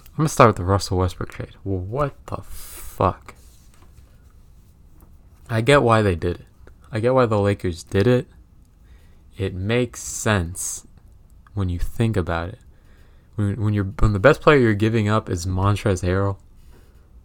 I'm 0.08 0.16
gonna 0.16 0.28
start 0.28 0.48
with 0.48 0.56
the 0.56 0.64
Russell 0.64 0.98
Westbrook 0.98 1.30
trade. 1.30 1.54
Well, 1.62 1.78
what 1.78 2.14
the 2.26 2.38
fuck? 2.42 3.34
I 5.48 5.60
get 5.60 5.82
why 5.82 6.02
they 6.02 6.16
did 6.16 6.40
it. 6.40 6.46
I 6.90 6.98
get 6.98 7.14
why 7.14 7.26
the 7.26 7.38
Lakers 7.38 7.84
did 7.84 8.08
it. 8.08 8.26
It 9.38 9.54
makes 9.54 10.02
sense 10.02 10.86
when 11.54 11.68
you 11.68 11.78
think 11.78 12.16
about 12.16 12.48
it. 12.48 12.58
When, 13.36 13.62
when 13.62 13.72
you're 13.72 13.84
when 13.84 14.14
the 14.14 14.18
best 14.18 14.40
player 14.40 14.58
you're 14.58 14.74
giving 14.74 15.08
up 15.08 15.30
is 15.30 15.46
Montrezl 15.46 16.04
Harrell, 16.04 16.38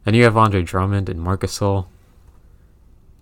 and 0.05 0.15
you 0.15 0.23
have 0.23 0.37
Andre 0.37 0.61
Drummond 0.61 1.09
and 1.09 1.19
Marcus 1.19 1.57
Gasol. 1.57 1.87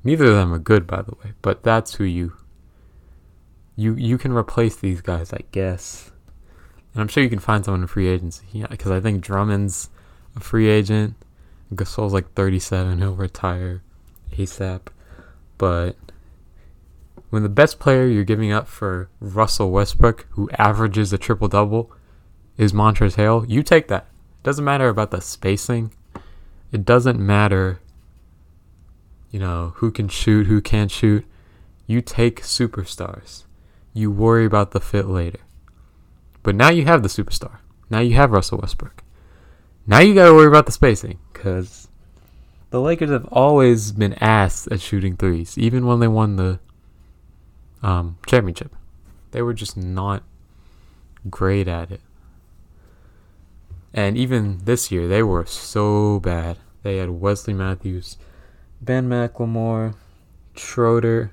Neither 0.03 0.25
of 0.25 0.35
them 0.35 0.53
are 0.53 0.59
good, 0.59 0.85
by 0.85 1.01
the 1.01 1.15
way, 1.23 1.33
but 1.41 1.63
that's 1.63 1.95
who 1.95 2.03
you 2.03 2.33
you 3.75 3.95
you 3.95 4.17
can 4.17 4.33
replace 4.33 4.75
these 4.75 5.01
guys, 5.01 5.33
I 5.33 5.41
guess. 5.51 6.11
And 6.93 7.01
I'm 7.01 7.07
sure 7.07 7.23
you 7.23 7.29
can 7.29 7.39
find 7.39 7.65
someone 7.65 7.81
in 7.81 7.87
free 7.87 8.07
agency. 8.07 8.45
Yeah, 8.51 8.67
because 8.67 8.91
I 8.91 8.99
think 8.99 9.23
Drummond's 9.23 9.89
a 10.35 10.39
free 10.39 10.69
agent. 10.69 11.15
Gasol's 11.73 12.13
like 12.13 12.33
37. 12.33 12.99
He'll 12.99 13.15
retire 13.15 13.81
ASAP. 14.33 14.81
But 15.57 15.95
when 17.29 17.41
the 17.41 17.49
best 17.49 17.79
player 17.79 18.05
you're 18.05 18.23
giving 18.23 18.51
up 18.51 18.67
for 18.67 19.09
Russell 19.19 19.71
Westbrook, 19.71 20.27
who 20.31 20.49
averages 20.51 21.11
a 21.13 21.17
triple 21.17 21.47
double, 21.47 21.91
is 22.57 22.73
Montrezl 22.73 23.15
Harrell, 23.15 23.49
you 23.49 23.63
take 23.63 23.87
that. 23.87 24.03
It 24.03 24.43
doesn't 24.43 24.65
matter 24.65 24.89
about 24.89 25.09
the 25.09 25.21
spacing. 25.21 25.91
It 26.71 26.85
doesn't 26.85 27.19
matter, 27.19 27.79
you 29.33 29.39
know, 29.39 29.73
who 29.77 29.91
can 29.91 30.07
shoot, 30.07 30.45
who 30.45 30.61
can't 30.61 30.91
shoot. 30.91 31.25
You 31.87 32.01
take 32.01 32.43
superstars. 32.43 33.45
You 33.91 34.11
worry 34.11 34.45
about 34.45 34.71
the 34.71 34.79
fit 34.79 35.07
later. 35.07 35.39
But 36.43 36.53
now 36.55 36.69
you 36.69 36.85
have 36.85 37.01
the 37.01 37.09
superstar. 37.09 37.57
Now 37.89 37.99
you 37.99 38.13
have 38.13 38.31
Russell 38.31 38.59
Westbrook. 38.59 39.03
Now 39.87 39.99
you 39.99 40.13
got 40.13 40.27
to 40.27 40.35
worry 40.35 40.47
about 40.47 40.67
the 40.67 40.71
spacing 40.71 41.17
because 41.33 41.87
the 42.69 42.79
Lakers 42.79 43.09
have 43.09 43.25
always 43.31 43.91
been 43.91 44.13
ass 44.21 44.67
at 44.71 44.81
shooting 44.81 45.17
threes, 45.17 45.57
even 45.57 45.87
when 45.87 45.99
they 45.99 46.07
won 46.07 46.35
the 46.35 46.59
um, 47.81 48.19
championship. 48.27 48.75
They 49.31 49.41
were 49.41 49.55
just 49.55 49.75
not 49.75 50.21
great 51.27 51.67
at 51.67 51.91
it. 51.91 52.01
And 53.95 54.15
even 54.15 54.59
this 54.63 54.91
year, 54.91 55.07
they 55.07 55.23
were 55.23 55.47
so 55.47 56.19
bad. 56.19 56.57
They 56.83 56.97
had 56.97 57.09
Wesley 57.09 57.53
Matthews, 57.53 58.17
Ben 58.83 59.07
McLemore, 59.07 59.95
Schroeder. 60.55 61.31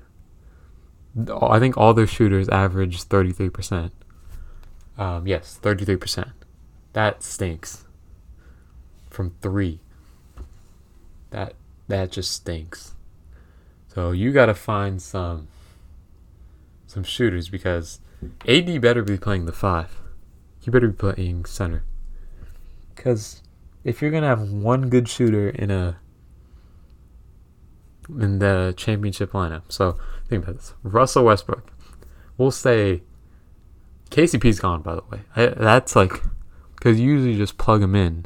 I 1.41 1.59
think 1.59 1.77
all 1.77 1.93
their 1.93 2.07
shooters 2.07 2.47
averaged 2.47 3.09
33%. 3.09 3.91
Um, 4.97 5.27
yes, 5.27 5.59
33%. 5.61 6.31
That 6.93 7.23
stinks. 7.23 7.85
From 9.09 9.35
three. 9.41 9.79
That 11.31 11.55
that 11.87 12.11
just 12.11 12.31
stinks. 12.31 12.95
So 13.87 14.11
you 14.11 14.31
gotta 14.31 14.53
find 14.53 15.01
some 15.01 15.47
some 16.87 17.03
shooters 17.03 17.49
because 17.49 17.99
AD 18.47 18.79
better 18.81 19.03
be 19.03 19.17
playing 19.17 19.45
the 19.45 19.51
five. 19.51 19.99
He 20.61 20.71
better 20.71 20.87
be 20.87 21.11
playing 21.11 21.45
center. 21.45 21.83
Because 22.95 23.41
if 23.83 24.01
you're 24.01 24.11
gonna 24.11 24.27
have 24.27 24.51
one 24.51 24.89
good 24.89 25.09
shooter 25.09 25.49
in 25.49 25.71
a 25.71 25.97
in 28.09 28.39
the 28.39 28.73
championship 28.77 29.31
lineup, 29.31 29.63
so 29.69 29.97
think 30.27 30.43
about 30.43 30.57
this: 30.57 30.73
Russell 30.83 31.25
Westbrook. 31.25 31.71
We'll 32.37 32.51
say 32.51 33.03
KCP's 34.09 34.59
gone. 34.59 34.81
By 34.81 34.95
the 34.95 35.03
way, 35.09 35.21
I, 35.35 35.47
that's 35.47 35.95
like 35.95 36.21
because 36.75 36.99
you 36.99 37.11
usually 37.11 37.37
just 37.37 37.57
plug 37.57 37.81
him 37.81 37.95
in 37.95 38.25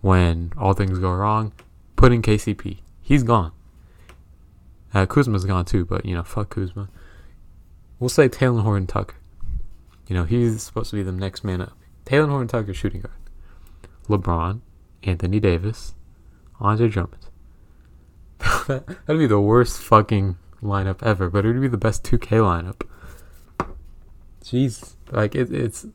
when 0.00 0.52
all 0.56 0.72
things 0.72 0.98
go 0.98 1.12
wrong. 1.12 1.52
Put 1.96 2.12
in 2.12 2.22
KCP. 2.22 2.78
He's 3.02 3.22
gone. 3.22 3.52
Uh, 4.94 5.06
Kuzma's 5.06 5.44
gone 5.44 5.64
too, 5.64 5.84
but 5.84 6.04
you 6.04 6.14
know, 6.14 6.22
fuck 6.22 6.50
Kuzma. 6.50 6.88
We'll 7.98 8.08
say 8.08 8.28
Talen 8.28 8.62
Horton 8.62 8.86
Tucker. 8.86 9.16
You 10.08 10.14
know, 10.14 10.24
he's 10.24 10.62
supposed 10.62 10.90
to 10.90 10.96
be 10.96 11.02
the 11.02 11.12
next 11.12 11.44
man 11.44 11.60
up. 11.60 11.76
Talen 12.06 12.28
Horton 12.28 12.48
Tucker, 12.48 12.74
shooting 12.74 13.02
guard. 13.02 13.14
LeBron, 14.08 14.60
Anthony 15.04 15.38
Davis, 15.38 15.94
Andre 16.58 16.88
Drummond. 16.88 17.26
That'd 18.78 19.18
be 19.18 19.26
the 19.26 19.40
worst 19.40 19.80
fucking 19.80 20.36
lineup 20.62 21.02
ever, 21.02 21.28
but 21.30 21.44
it 21.44 21.52
would 21.52 21.60
be 21.60 21.68
the 21.68 21.76
best 21.76 22.04
2K 22.04 22.38
lineup. 22.38 22.86
Jeez, 24.42 24.94
like 25.10 25.34
it, 25.34 25.52
it's 25.52 25.86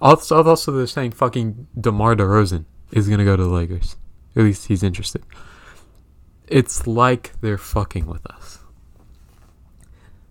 also 0.00 0.42
also 0.42 0.72
they're 0.72 0.86
saying 0.86 1.12
fucking 1.12 1.66
DeMar 1.78 2.14
DeRozan 2.14 2.64
is 2.92 3.08
gonna 3.08 3.24
go 3.24 3.36
to 3.36 3.42
the 3.42 3.48
Lakers. 3.48 3.96
At 4.36 4.42
least 4.42 4.66
he's 4.66 4.82
interested. 4.82 5.22
It's 6.46 6.86
like 6.86 7.32
they're 7.40 7.58
fucking 7.58 8.06
with 8.06 8.26
us. 8.26 8.58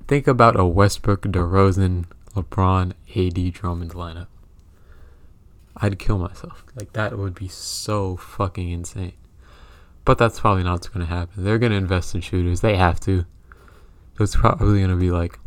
Think 0.08 0.28
about 0.28 0.60
a 0.60 0.66
Westbrook, 0.66 1.24
DeRozan, 1.24 2.06
LeBron, 2.36 2.94
AD, 3.16 3.54
Drummond 3.54 3.94
lineup. 3.94 4.28
I'd 5.78 5.98
kill 5.98 6.20
myself. 6.20 6.66
Like 6.76 6.94
that 6.94 7.18
would 7.18 7.34
be 7.34 7.48
so 7.48 8.18
fucking 8.18 8.70
insane. 8.70 9.14
But 10.06 10.18
that's 10.18 10.40
probably 10.40 10.64
not 10.64 10.74
what's 10.74 10.90
gonna 10.90 11.06
happen. 11.06 11.44
They're 11.44 11.60
gonna 11.60 11.76
invest 11.76 12.14
in 12.14 12.22
shooters. 12.22 12.62
They 12.62 12.76
have 12.76 13.00
to. 13.02 13.26
It's 14.20 14.36
probably 14.36 14.82
gonna 14.82 14.98
be 14.98 15.12
like. 15.12 15.40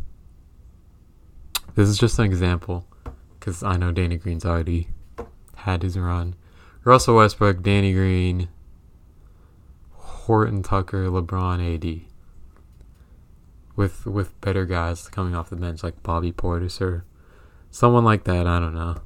This 1.75 1.87
is 1.87 1.97
just 1.97 2.17
an 2.17 2.25
example, 2.25 2.87
because 3.39 3.61
I 3.61 3.77
know 3.77 3.91
Danny 3.91 4.17
Green's 4.17 4.45
already 4.45 4.89
had 5.57 5.83
his 5.83 5.97
run. 5.97 6.35
Russell 6.83 7.17
Westbrook, 7.17 7.61
Danny 7.61 7.93
Green, 7.93 8.49
Horton 9.91 10.63
Tucker, 10.63 11.05
LeBron, 11.05 11.75
AD. 11.75 12.07
With 13.75 14.07
with 14.07 14.39
better 14.41 14.65
guys 14.65 15.07
coming 15.07 15.35
off 15.35 15.51
the 15.51 15.55
bench 15.55 15.83
like 15.83 16.01
Bobby 16.01 16.31
Portis 16.31 16.81
or 16.81 17.05
someone 17.69 18.03
like 18.03 18.23
that. 18.23 18.47
I 18.47 18.59
don't 18.59 18.73
know 18.73 19.01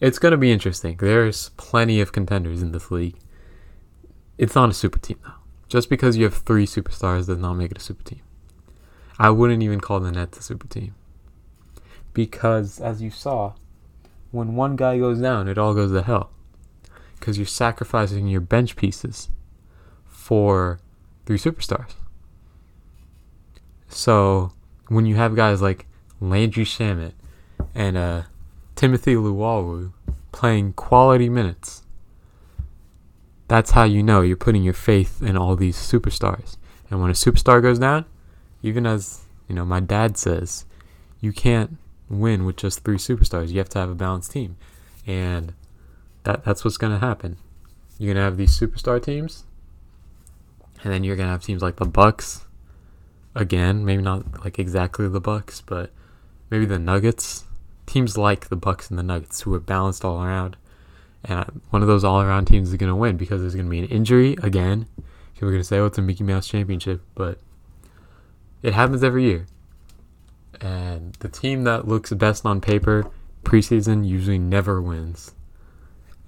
it's 0.00 0.18
going 0.18 0.32
to 0.32 0.38
be 0.38 0.52
interesting. 0.52 0.96
There's 0.96 1.50
plenty 1.50 2.00
of 2.00 2.12
contenders 2.12 2.62
in 2.62 2.72
this 2.72 2.90
league. 2.90 3.18
It's 4.36 4.54
not 4.54 4.70
a 4.70 4.74
super 4.74 4.98
team, 4.98 5.18
though. 5.22 5.32
Just 5.68 5.88
because 5.88 6.16
you 6.16 6.24
have 6.24 6.34
three 6.34 6.66
superstars 6.66 7.26
does 7.26 7.38
not 7.38 7.54
make 7.54 7.70
it 7.70 7.78
a 7.78 7.80
super 7.80 8.02
team. 8.04 8.20
I 9.18 9.30
wouldn't 9.30 9.62
even 9.62 9.80
call 9.80 10.00
the 10.00 10.10
Nets 10.10 10.38
a 10.38 10.42
super 10.42 10.66
team. 10.66 10.94
Because, 12.12 12.80
as 12.80 13.00
you 13.00 13.10
saw, 13.10 13.54
when 14.30 14.56
one 14.56 14.76
guy 14.76 14.98
goes 14.98 15.20
down, 15.20 15.48
it 15.48 15.58
all 15.58 15.74
goes 15.74 15.92
to 15.92 16.02
hell. 16.02 16.30
Because 17.18 17.38
you're 17.38 17.46
sacrificing 17.46 18.28
your 18.28 18.40
bench 18.40 18.76
pieces 18.76 19.28
for 20.04 20.80
three 21.26 21.38
superstars. 21.38 21.94
So, 23.88 24.52
when 24.88 25.06
you 25.06 25.14
have 25.14 25.36
guys 25.36 25.62
like 25.62 25.86
Landry 26.20 26.64
Shamet 26.64 27.12
and 27.74 27.96
uh, 27.96 28.22
Timothy 28.84 29.14
Luwawu 29.14 29.94
playing 30.30 30.74
quality 30.74 31.30
minutes. 31.30 31.84
That's 33.48 33.70
how 33.70 33.84
you 33.84 34.02
know 34.02 34.20
you're 34.20 34.36
putting 34.36 34.62
your 34.62 34.74
faith 34.74 35.22
in 35.22 35.38
all 35.38 35.56
these 35.56 35.78
superstars. 35.78 36.58
And 36.90 37.00
when 37.00 37.08
a 37.08 37.14
superstar 37.14 37.62
goes 37.62 37.78
down, 37.78 38.04
even 38.62 38.84
as 38.84 39.22
you 39.48 39.54
know, 39.54 39.64
my 39.64 39.80
dad 39.80 40.18
says, 40.18 40.66
you 41.18 41.32
can't 41.32 41.78
win 42.10 42.44
with 42.44 42.56
just 42.56 42.84
three 42.84 42.98
superstars. 42.98 43.48
You 43.48 43.56
have 43.56 43.70
to 43.70 43.78
have 43.78 43.88
a 43.88 43.94
balanced 43.94 44.32
team, 44.32 44.58
and 45.06 45.54
that 46.24 46.44
that's 46.44 46.62
what's 46.62 46.76
gonna 46.76 46.98
happen. 46.98 47.38
You're 47.96 48.12
gonna 48.12 48.26
have 48.26 48.36
these 48.36 48.52
superstar 48.60 49.02
teams, 49.02 49.44
and 50.82 50.92
then 50.92 51.04
you're 51.04 51.16
gonna 51.16 51.30
have 51.30 51.42
teams 51.42 51.62
like 51.62 51.76
the 51.76 51.86
Bucks. 51.86 52.44
Again, 53.34 53.82
maybe 53.82 54.02
not 54.02 54.44
like 54.44 54.58
exactly 54.58 55.08
the 55.08 55.22
Bucks, 55.22 55.62
but 55.62 55.90
maybe 56.50 56.66
the 56.66 56.78
Nuggets 56.78 57.44
teams 57.86 58.16
like 58.16 58.48
the 58.48 58.56
Bucks 58.56 58.90
and 58.90 58.98
the 58.98 59.02
Nuggets 59.02 59.42
who 59.42 59.54
are 59.54 59.60
balanced 59.60 60.04
all 60.04 60.22
around. 60.22 60.56
And 61.24 61.62
one 61.70 61.82
of 61.82 61.88
those 61.88 62.04
all 62.04 62.20
around 62.20 62.46
teams 62.46 62.68
is 62.68 62.76
going 62.76 62.90
to 62.90 62.96
win 62.96 63.16
because 63.16 63.40
there's 63.40 63.54
going 63.54 63.66
to 63.66 63.70
be 63.70 63.78
an 63.78 63.86
injury 63.86 64.36
again. 64.42 64.86
People 65.34 65.48
are 65.48 65.52
going 65.52 65.62
to 65.62 65.64
say, 65.64 65.78
oh, 65.78 65.86
it's 65.86 65.98
a 65.98 66.02
Mickey 66.02 66.24
Mouse 66.24 66.46
championship, 66.46 67.02
but 67.14 67.38
it 68.62 68.74
happens 68.74 69.02
every 69.02 69.24
year. 69.24 69.46
And 70.60 71.14
the 71.16 71.28
team 71.28 71.64
that 71.64 71.88
looks 71.88 72.12
best 72.12 72.46
on 72.46 72.60
paper 72.60 73.10
preseason 73.42 74.06
usually 74.06 74.38
never 74.38 74.80
wins 74.80 75.32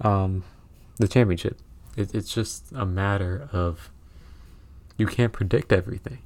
um, 0.01 0.43
the 0.97 1.07
championship. 1.07 1.57
It, 1.95 2.13
it's 2.13 2.33
just 2.33 2.71
a 2.75 2.85
matter 2.85 3.49
of 3.51 3.89
you 4.97 5.07
can't 5.07 5.33
predict 5.33 5.71
everything. 5.71 6.19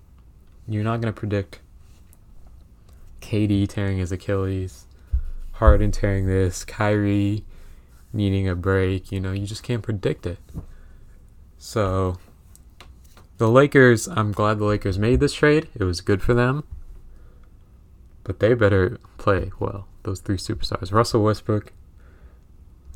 You're 0.67 0.83
not 0.83 1.01
going 1.01 1.13
to 1.13 1.17
predict 1.19 1.59
KD 3.21 3.67
tearing 3.67 3.97
his 3.97 4.11
Achilles 4.11 4.85
Harden 5.61 5.91
tearing 5.91 6.25
this, 6.25 6.65
Kyrie 6.65 7.45
needing 8.11 8.49
a 8.49 8.55
break. 8.55 9.11
You 9.11 9.19
know, 9.19 9.31
you 9.31 9.45
just 9.45 9.61
can't 9.61 9.83
predict 9.83 10.25
it. 10.25 10.39
So, 11.59 12.17
the 13.37 13.47
Lakers, 13.47 14.07
I'm 14.07 14.31
glad 14.31 14.57
the 14.57 14.65
Lakers 14.65 14.97
made 14.97 15.19
this 15.19 15.33
trade. 15.33 15.67
It 15.75 15.83
was 15.83 16.01
good 16.01 16.23
for 16.23 16.33
them. 16.33 16.63
But 18.23 18.39
they 18.39 18.55
better 18.55 18.97
play 19.19 19.51
well, 19.59 19.85
those 20.01 20.19
three 20.19 20.37
superstars. 20.37 20.91
Russell 20.91 21.23
Westbrook. 21.23 21.71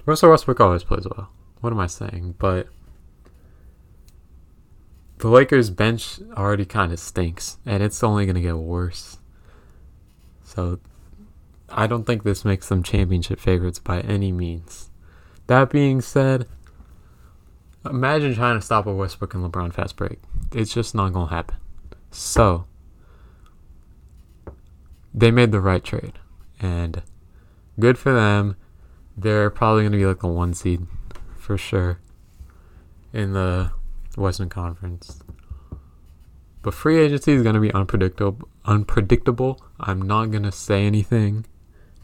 Russell 0.07 0.31
Westbrook 0.31 0.59
always 0.59 0.83
plays 0.83 1.05
well. 1.05 1.29
What 1.61 1.71
am 1.71 1.79
I 1.79 1.85
saying? 1.85 2.33
But 2.39 2.69
the 5.19 5.27
Lakers 5.27 5.69
bench 5.69 6.19
already 6.35 6.65
kind 6.65 6.91
of 6.91 6.97
stinks, 6.99 7.59
and 7.63 7.83
it's 7.83 8.03
only 8.03 8.25
going 8.25 8.33
to 8.33 8.41
get 8.41 8.57
worse. 8.57 9.19
So 10.43 10.79
I 11.69 11.87
don't 11.87 12.05
think 12.05 12.23
this 12.23 12.45
makes 12.45 12.69
them 12.69 12.83
championship 12.83 13.39
favorites 13.39 13.79
by 13.79 14.01
any 14.01 14.31
means. 14.31 14.89
That 15.47 15.69
being 15.69 16.01
said, 16.01 16.47
imagine 17.83 18.35
trying 18.35 18.59
to 18.59 18.65
stop 18.65 18.85
a 18.85 18.93
Westbrook 18.93 19.33
and 19.33 19.43
LeBron 19.43 19.73
fast 19.73 19.95
break. 19.95 20.19
It's 20.53 20.73
just 20.73 20.95
not 20.95 21.13
going 21.13 21.29
to 21.29 21.33
happen. 21.33 21.57
So 22.11 22.65
they 25.13 25.31
made 25.31 25.51
the 25.51 25.59
right 25.59 25.83
trade, 25.83 26.19
and 26.59 27.01
good 27.79 27.97
for 27.97 28.13
them. 28.13 28.57
They're 29.17 29.49
probably 29.49 29.83
going 29.83 29.93
to 29.93 29.97
be 29.97 30.05
like 30.05 30.23
a 30.23 30.27
one 30.27 30.53
seed 30.53 30.85
for 31.37 31.57
sure 31.57 31.99
in 33.13 33.33
the 33.33 33.71
Western 34.17 34.49
Conference. 34.49 35.21
But 36.61 36.73
free 36.73 36.97
agency 36.99 37.33
is 37.33 37.43
going 37.43 37.55
to 37.55 37.61
be 37.61 37.71
unpredictable. 37.73 38.49
Unpredictable. 38.65 39.61
I'm 39.79 40.01
not 40.01 40.31
going 40.31 40.43
to 40.43 40.51
say 40.51 40.85
anything. 40.85 41.45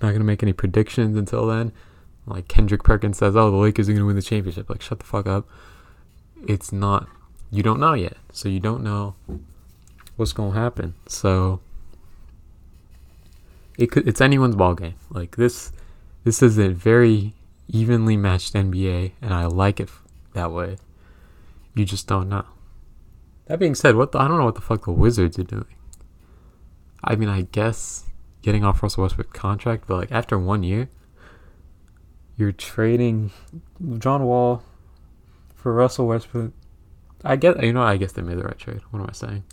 Not 0.02 0.10
going 0.10 0.20
to 0.20 0.26
make 0.26 0.42
any 0.42 0.54
predictions 0.54 1.16
until 1.18 1.46
then. 1.46 1.72
Like 2.26 2.48
Kendrick 2.48 2.84
Perkins 2.84 3.18
says, 3.18 3.36
"Oh, 3.36 3.52
the 3.52 3.58
Lakers 3.58 3.90
are 3.90 3.94
going 3.94 4.02
to 4.02 4.08
win 4.08 4.16
the 4.16 4.22
championship." 4.22 4.70
Like, 4.70 4.82
shut 4.82 5.00
the 5.00 5.06
fuck 5.06 5.28
up. 5.28 5.48
It's 6.48 6.72
not. 6.72 7.08
You 7.50 7.64
don't 7.64 7.80
know 7.80 7.94
yet, 7.94 8.18
so 8.32 8.48
you 8.50 8.60
don't 8.60 8.84
know 8.84 9.16
what's 10.16 10.34
going 10.34 10.54
to 10.54 10.60
happen. 10.60 10.96
So 11.08 11.60
it 13.78 13.92
could. 13.92 14.08
It's 14.08 14.22
anyone's 14.22 14.56
ball 14.56 14.76
game. 14.76 14.96
Like 15.10 15.36
this. 15.36 15.72
This 16.24 16.44
is 16.44 16.60
a 16.60 16.70
very 16.70 17.34
evenly 17.68 18.16
matched 18.16 18.54
NBA, 18.54 19.14
and 19.22 19.34
I 19.34 19.46
like 19.46 19.80
it 19.80 19.90
that 20.34 20.52
way. 20.52 20.78
You 21.74 21.86
just 21.86 22.08
don't 22.08 22.30
know. 22.30 22.46
That 23.46 23.60
being 23.60 23.76
said, 23.76 23.96
what 23.96 24.12
the, 24.12 24.20
I 24.20 24.28
don't 24.28 24.38
know 24.38 24.46
what 24.46 24.56
the 24.56 24.62
fuck 24.62 24.86
the 24.86 24.92
Wizards 24.92 25.40
are 25.40 25.44
doing. 25.44 25.66
I 27.04 27.16
mean, 27.16 27.30
I 27.30 27.42
guess 27.52 28.06
getting 28.42 28.64
off 28.64 28.82
Russell 28.82 29.04
Westbrook 29.04 29.34
contract, 29.34 29.86
but 29.88 29.98
like 29.98 30.12
after 30.12 30.38
one 30.38 30.64
year, 30.64 30.90
you're 32.38 32.52
trading 32.52 33.32
John 34.00 34.24
Wall 34.24 34.64
for 35.56 35.74
Russell 35.74 36.08
Westbrook. 36.08 36.54
I 37.24 37.36
get, 37.36 37.62
you 37.64 37.74
know, 37.74 37.84
I 37.84 37.98
guess 37.98 38.14
they 38.14 38.22
made 38.22 38.40
the 38.40 38.44
right 38.44 38.58
trade. 38.58 38.82
What 38.90 39.00
am 39.00 39.08
I 39.08 39.14
saying? 39.14 39.44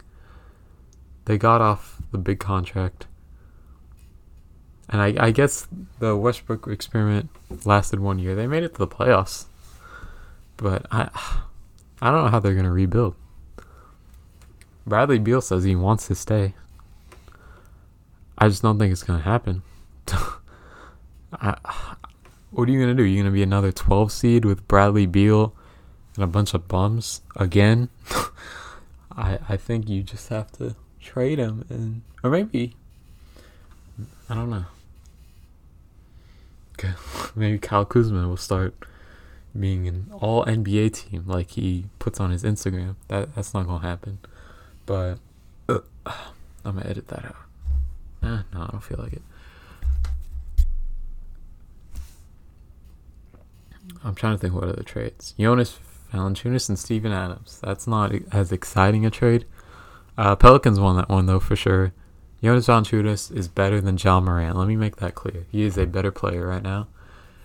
They 1.27 1.37
got 1.37 1.61
off 1.61 2.01
the 2.11 2.18
big 2.18 2.38
contract, 2.38 3.07
and 4.88 5.03
I, 5.03 5.27
I 5.27 5.31
guess 5.31 5.68
the 5.98 6.16
Westbrook 6.16 6.66
experiment 6.66 7.29
lasted 7.66 8.01
one 8.01 8.18
year. 8.18 8.35
They 8.35 8.46
made 8.46 8.62
it 8.62 8.72
to 8.74 8.79
the 8.79 8.88
playoffs, 8.88 9.44
but 10.57 10.87
I, 10.90 11.11
I 12.01 12.11
don't 12.11 12.24
know 12.24 12.31
how 12.31 12.40
they're 12.40 12.55
gonna 12.55 12.72
rebuild. 12.72 13.14
Bradley 14.87 15.18
Beal 15.18 15.42
says 15.42 15.64
he 15.64 15.77
wants 15.77 16.07
to 16.07 16.14
stay. 16.14 16.55
I 18.38 18.48
just 18.48 18.62
don't 18.62 18.79
think 18.79 18.92
it's 18.92 19.03
gonna 19.03 19.22
happen. 19.22 19.62
I, 21.33 21.57
what 22.53 22.68
are 22.68 22.72
you 22.72 22.81
gonna 22.81 22.94
do? 22.94 23.03
You're 23.03 23.24
gonna 23.24 23.35
be 23.35 23.42
another 23.42 23.72
12 23.72 24.12
seed 24.12 24.44
with 24.44 24.66
Bradley 24.68 25.07
Beal 25.07 25.55
and 26.14 26.24
a 26.24 26.29
bunch 26.29 26.55
of 26.55 26.68
bums 26.68 27.20
again? 27.37 27.88
I 29.12 29.38
I 29.48 29.57
think 29.57 29.88
you 29.88 30.03
just 30.03 30.29
have 30.29 30.53
to 30.53 30.77
trade 31.01 31.38
him 31.38 31.64
and 31.68 32.03
or 32.22 32.31
maybe 32.31 32.77
I 34.31 34.35
don't 34.35 34.51
know. 34.51 34.66
Okay. 36.79 36.94
Maybe 37.35 37.59
Kyle 37.59 37.85
Kuzma 37.85 38.29
will 38.29 38.37
start 38.37 38.74
being 39.59 39.88
an 39.88 40.11
all 40.12 40.44
NBA 40.44 40.92
team 40.92 41.24
like 41.27 41.51
he 41.51 41.87
puts 41.98 42.20
on 42.20 42.31
his 42.31 42.44
Instagram. 42.44 42.94
That 43.09 43.35
that's 43.35 43.53
not 43.53 43.66
gonna 43.66 43.87
happen. 43.87 44.18
But 44.87 45.18
uh, 45.68 45.81
I'm 46.64 46.77
gonna 46.77 46.87
edit 46.88 47.09
that 47.09 47.24
out. 47.24 47.48
Nah, 48.22 48.42
no, 48.52 48.62
I 48.62 48.66
don't 48.66 48.83
feel 48.83 48.98
like 48.98 49.12
it. 49.12 49.22
I'm 54.04 54.14
trying 54.14 54.35
to 54.35 54.38
think 54.38 54.54
what 54.54 54.64
other 54.64 54.83
trades. 54.83 55.35
Jonas 55.38 55.78
Valanciunas 56.12 56.68
and 56.68 56.78
Steven 56.78 57.12
Adams. 57.12 57.61
That's 57.62 57.87
not 57.87 58.12
as 58.33 58.52
exciting 58.52 59.04
a 59.04 59.11
trade. 59.11 59.44
Uh, 60.16 60.37
Pelicans 60.37 60.81
won 60.81 60.96
that 60.96 61.09
one 61.09 61.26
though 61.26 61.40
for 61.40 61.57
sure. 61.57 61.92
Jonas 62.42 62.66
Valanciunas 62.66 63.35
is 63.35 63.48
better 63.48 63.81
than 63.81 63.98
Ja 63.98 64.20
Morant. 64.20 64.57
Let 64.57 64.68
me 64.68 64.76
make 64.76 64.96
that 64.96 65.14
clear. 65.14 65.46
He 65.50 65.62
is 65.62 65.76
a 65.76 65.87
better 65.87 66.11
player 66.11 66.46
right 66.46 66.62
now. 66.62 66.88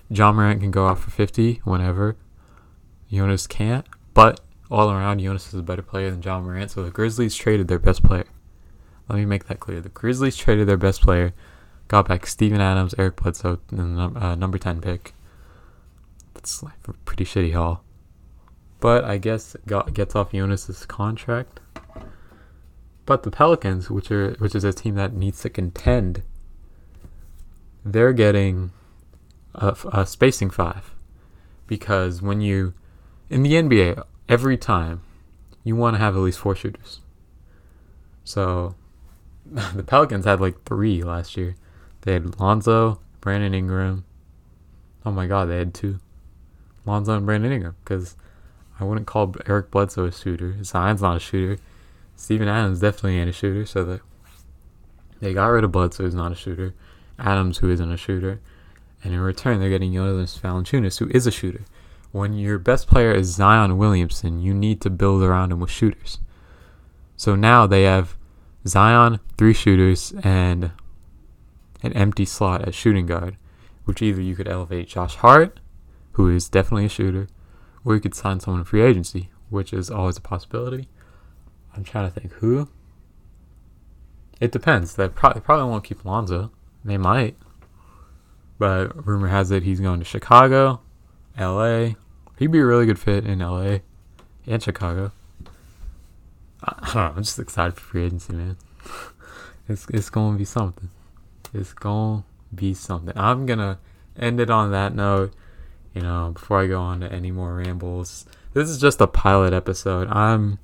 Ja 0.09 0.31
Morant 0.31 0.62
can 0.62 0.71
go 0.71 0.86
off 0.86 1.03
for 1.03 1.12
50 1.12 1.62
whenever. 1.63 2.15
Jonas 3.12 3.47
can't, 3.47 3.86
but 4.13 4.39
all 4.69 4.91
around, 4.91 5.19
Jonas 5.19 5.47
is 5.47 5.59
a 5.59 5.63
better 5.63 5.81
player 5.81 6.09
than 6.09 6.21
Ja 6.21 6.39
Morant. 6.39 6.71
So 6.71 6.83
the 6.83 6.91
Grizzlies 6.91 7.36
traded 7.36 7.67
their 7.67 7.79
best 7.79 8.03
player. 8.03 8.25
Let 9.10 9.18
me 9.18 9.26
make 9.26 9.46
that 9.46 9.60
clear. 9.60 9.82
The 9.82 9.89
Grizzlies 9.89 10.38
traded 10.38 10.68
their 10.68 10.78
best 10.78 11.02
player, 11.02 11.34
got 11.88 12.08
back 12.08 12.26
Steven 12.26 12.62
Adams, 12.62 12.96
Eric 12.98 13.18
Bledsoe, 13.18 13.60
and 13.72 13.98
the 13.98 14.26
uh, 14.26 14.36
number 14.36 14.58
10 14.58 14.82
pick. 14.82 15.13
That's 16.34 16.63
like 16.63 16.74
a 16.88 16.94
pretty 17.06 17.26
shitty 17.26 17.54
haul. 17.54 17.84
But 18.80 19.06
I 19.06 19.18
guess 19.18 19.56
got, 19.66 19.94
gets 19.94 20.16
off 20.16 20.32
Jonas's 20.32 20.86
contract. 20.86 21.60
But 23.06 23.24
the 23.24 23.32
Pelicans, 23.32 23.89
which 23.89 24.12
are 24.12 24.34
which 24.39 24.56
is 24.56 24.63
a 24.63 24.72
team 24.72 24.96
that 24.96 25.13
needs 25.13 25.42
to 25.42 25.50
contend, 25.50 26.24
they're 27.84 28.13
getting 28.13 28.72
a, 29.54 29.76
a 29.92 30.06
spacing 30.06 30.50
five, 30.50 30.94
because 31.68 32.22
when 32.22 32.39
you 32.39 32.74
in 33.30 33.44
the 33.44 33.54
NBA 33.54 34.04
every 34.30 34.58
time 34.58 35.02
you 35.63 35.76
want 35.76 35.96
to 35.96 36.00
have 36.00 36.16
at 36.16 36.20
least 36.20 36.39
four 36.39 36.56
shooters. 36.56 37.00
So 38.24 38.76
the 39.76 39.84
Pelicans 39.84 40.26
had 40.26 40.42
like 40.42 40.63
three 40.63 41.04
last 41.04 41.38
year. 41.38 41.56
They 42.02 42.13
had 42.13 42.39
Lonzo, 42.39 43.00
Brandon 43.22 43.54
Ingram. 43.54 44.04
Oh 45.06 45.12
my 45.12 45.28
God, 45.28 45.46
they 45.46 45.58
had 45.58 45.74
two, 45.74 46.00
Lonzo 46.86 47.16
and 47.16 47.26
Brandon 47.26 47.52
Ingram. 47.52 47.76
Because 47.84 48.16
I 48.80 48.84
wouldn't 48.84 49.06
call 49.06 49.36
Eric 49.46 49.70
Bledsoe 49.70 50.06
a 50.06 50.12
shooter. 50.12 50.63
Zion's 50.63 51.04
not 51.04 51.18
a 51.18 51.20
shooter. 51.20 51.62
Steven 52.16 52.48
Adams 52.48 52.80
definitely 52.80 53.20
ain't 53.20 53.30
a 53.30 53.34
shooter. 53.34 53.66
So 53.68 53.84
they 53.84 54.00
they 55.20 55.34
got 55.34 55.48
rid 55.48 55.63
of 55.63 55.72
Bledsoe, 55.72 56.04
who's 56.04 56.16
not 56.16 56.32
a 56.32 56.36
shooter. 56.36 56.74
Adams, 57.20 57.60
who 57.60 57.70
isn't 57.70 57.92
a 57.92 57.98
shooter. 57.98 58.42
And 59.04 59.13
in 59.13 59.20
return, 59.20 59.60
they're 59.60 59.70
getting 59.70 59.94
Jonas 59.94 60.38
Valanciunas, 60.38 60.98
who 60.98 61.10
is 61.10 61.28
a 61.28 61.32
shooter. 61.32 61.66
When 62.12 62.34
your 62.34 62.58
best 62.58 62.88
player 62.88 63.12
is 63.12 63.36
Zion 63.36 63.78
Williamson, 63.78 64.42
you 64.42 64.54
need 64.54 64.82
to 64.82 64.89
build 64.89 65.22
around 65.22 65.52
him 65.52 65.60
with 65.60 65.70
shooters. 65.70 66.20
So 67.16 67.36
now 67.36 67.68
they 67.68 67.84
have 67.84 68.18
Zion, 68.67 69.19
three 69.38 69.54
shooters, 69.54 70.13
and 70.23 70.71
an 71.82 71.93
empty 71.93 72.26
slot 72.26 72.62
at 72.62 72.73
shooting 72.73 73.06
guard, 73.06 73.38
which 73.86 74.02
either 74.02 74.21
you 74.21 74.36
could 74.36 74.47
elevate 74.47 74.88
Josh 74.88 75.15
Hart, 75.15 75.60
who 76.13 76.30
is 76.30 76.47
definitely 76.47 76.86
a 76.86 76.89
shooter, 76.89 77.28
or 77.84 77.95
you 77.95 78.02
could 78.02 78.15
sign 78.15 78.39
someone 78.39 78.62
in 78.62 78.65
free 78.65 78.82
agency, 78.82 79.30
which 79.49 79.73
is 79.73 79.89
always 79.89 80.17
a 80.17 80.21
possibility. 80.21 80.88
I'm 81.76 81.84
trying 81.84 82.10
to 82.10 82.19
think 82.19 82.34
who. 82.34 82.69
It 84.39 84.52
depends. 84.52 84.95
They 84.95 85.10
probably, 85.10 85.41
probably 85.41 85.69
won't 85.69 85.84
keep 85.84 86.06
Lonzo. 86.06 86.52
They 86.86 86.97
might. 86.97 87.36
But 88.60 89.06
rumor 89.06 89.28
has 89.28 89.52
it 89.52 89.63
he's 89.63 89.80
going 89.80 89.99
to 89.99 90.06
Chicago, 90.06 90.82
LA. 91.38 91.91
He'd 92.38 92.52
be 92.52 92.60
a 92.60 92.65
really 92.65 92.86
good 92.86 92.99
fit 92.99 93.26
in 93.26 93.39
LA 93.39 93.80
and 94.47 94.62
Chicago. 94.62 95.12
I 96.63 96.86
don't 96.86 96.95
know. 96.95 97.13
I'm 97.17 97.23
just 97.23 97.39
excited 97.39 97.76
for 97.76 97.82
free 97.82 98.06
agency, 98.06 98.34
man. 98.34 98.58
it's 99.69 99.86
it's 99.89 100.10
gonna 100.10 100.38
be 100.38 100.45
something. 100.45 100.89
It's 101.54 101.73
gonna 101.73 102.23
be 102.54 102.73
something. 102.73 103.13
I'm 103.17 103.45
gonna 103.45 103.80
end 104.17 104.39
it 104.39 104.49
on 104.49 104.71
that 104.71 104.95
note. 104.95 105.34
You 105.93 106.02
know, 106.02 106.32
before 106.34 106.62
I 106.62 106.67
go 106.67 106.80
on 106.80 107.02
to 107.02 107.12
any 107.12 107.32
more 107.32 107.54
rambles, 107.56 108.26
this 108.54 108.69
is 108.69 108.80
just 108.80 109.02
a 109.02 109.08
pilot 109.08 109.54
episode. 109.54 110.08
I'm. 110.10 110.60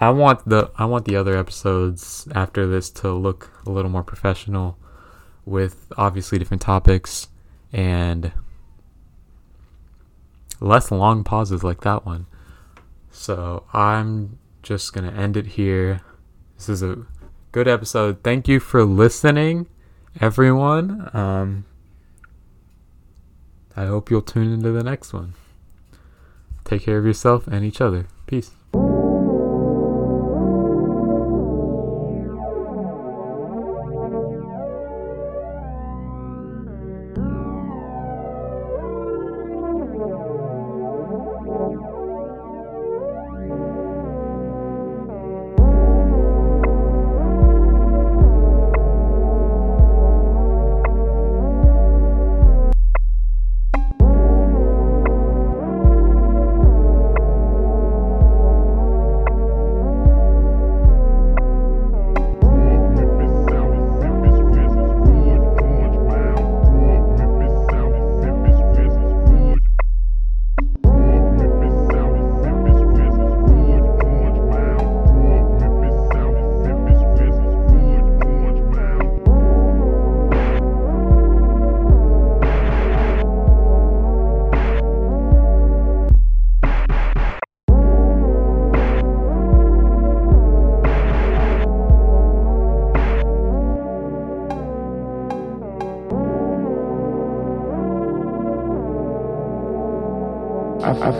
I 0.00 0.10
want 0.10 0.48
the 0.48 0.70
I 0.76 0.84
want 0.84 1.06
the 1.06 1.16
other 1.16 1.36
episodes 1.36 2.28
after 2.32 2.66
this 2.66 2.88
to 2.90 3.12
look 3.12 3.50
a 3.66 3.70
little 3.70 3.90
more 3.90 4.04
professional, 4.04 4.78
with 5.44 5.90
obviously 5.96 6.38
different 6.38 6.62
topics 6.62 7.28
and 7.72 8.32
less 10.60 10.90
long 10.90 11.24
pauses 11.24 11.64
like 11.64 11.80
that 11.80 12.04
one. 12.04 12.26
So 13.18 13.64
I'm 13.72 14.38
just 14.62 14.92
going 14.92 15.10
to 15.10 15.14
end 15.14 15.36
it 15.36 15.46
here. 15.46 16.02
This 16.56 16.68
is 16.68 16.84
a 16.84 17.04
good 17.50 17.66
episode. 17.66 18.22
Thank 18.22 18.46
you 18.46 18.60
for 18.60 18.84
listening, 18.84 19.66
everyone. 20.20 21.10
Um, 21.12 21.64
I 23.76 23.86
hope 23.86 24.08
you'll 24.08 24.22
tune 24.22 24.52
into 24.52 24.70
the 24.70 24.84
next 24.84 25.12
one. 25.12 25.34
Take 26.64 26.82
care 26.84 26.98
of 26.98 27.04
yourself 27.04 27.48
and 27.48 27.64
each 27.64 27.80
other. 27.80 28.06
Peace. 28.26 28.52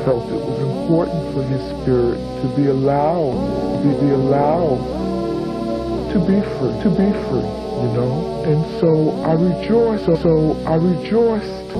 Felt 0.04 0.24
it 0.30 0.40
was 0.40 0.58
important 0.60 1.34
for 1.34 1.42
his 1.42 1.62
spirit 1.80 2.18
to 2.42 2.48
be 2.56 2.66
allowed, 2.66 3.34
to 3.82 4.00
be, 4.00 4.10
allowed 4.10 4.78
to 6.12 6.18
be 6.20 6.40
free, 6.56 6.74
to 6.82 6.90
be 6.90 7.10
free, 7.28 7.48
you 7.82 7.90
know. 7.96 8.42
And 8.44 8.80
so 8.80 9.20
I 9.22 9.34
rejoiced. 9.34 10.06
So 10.22 10.56
I 10.64 10.76
rejoiced 10.76 11.70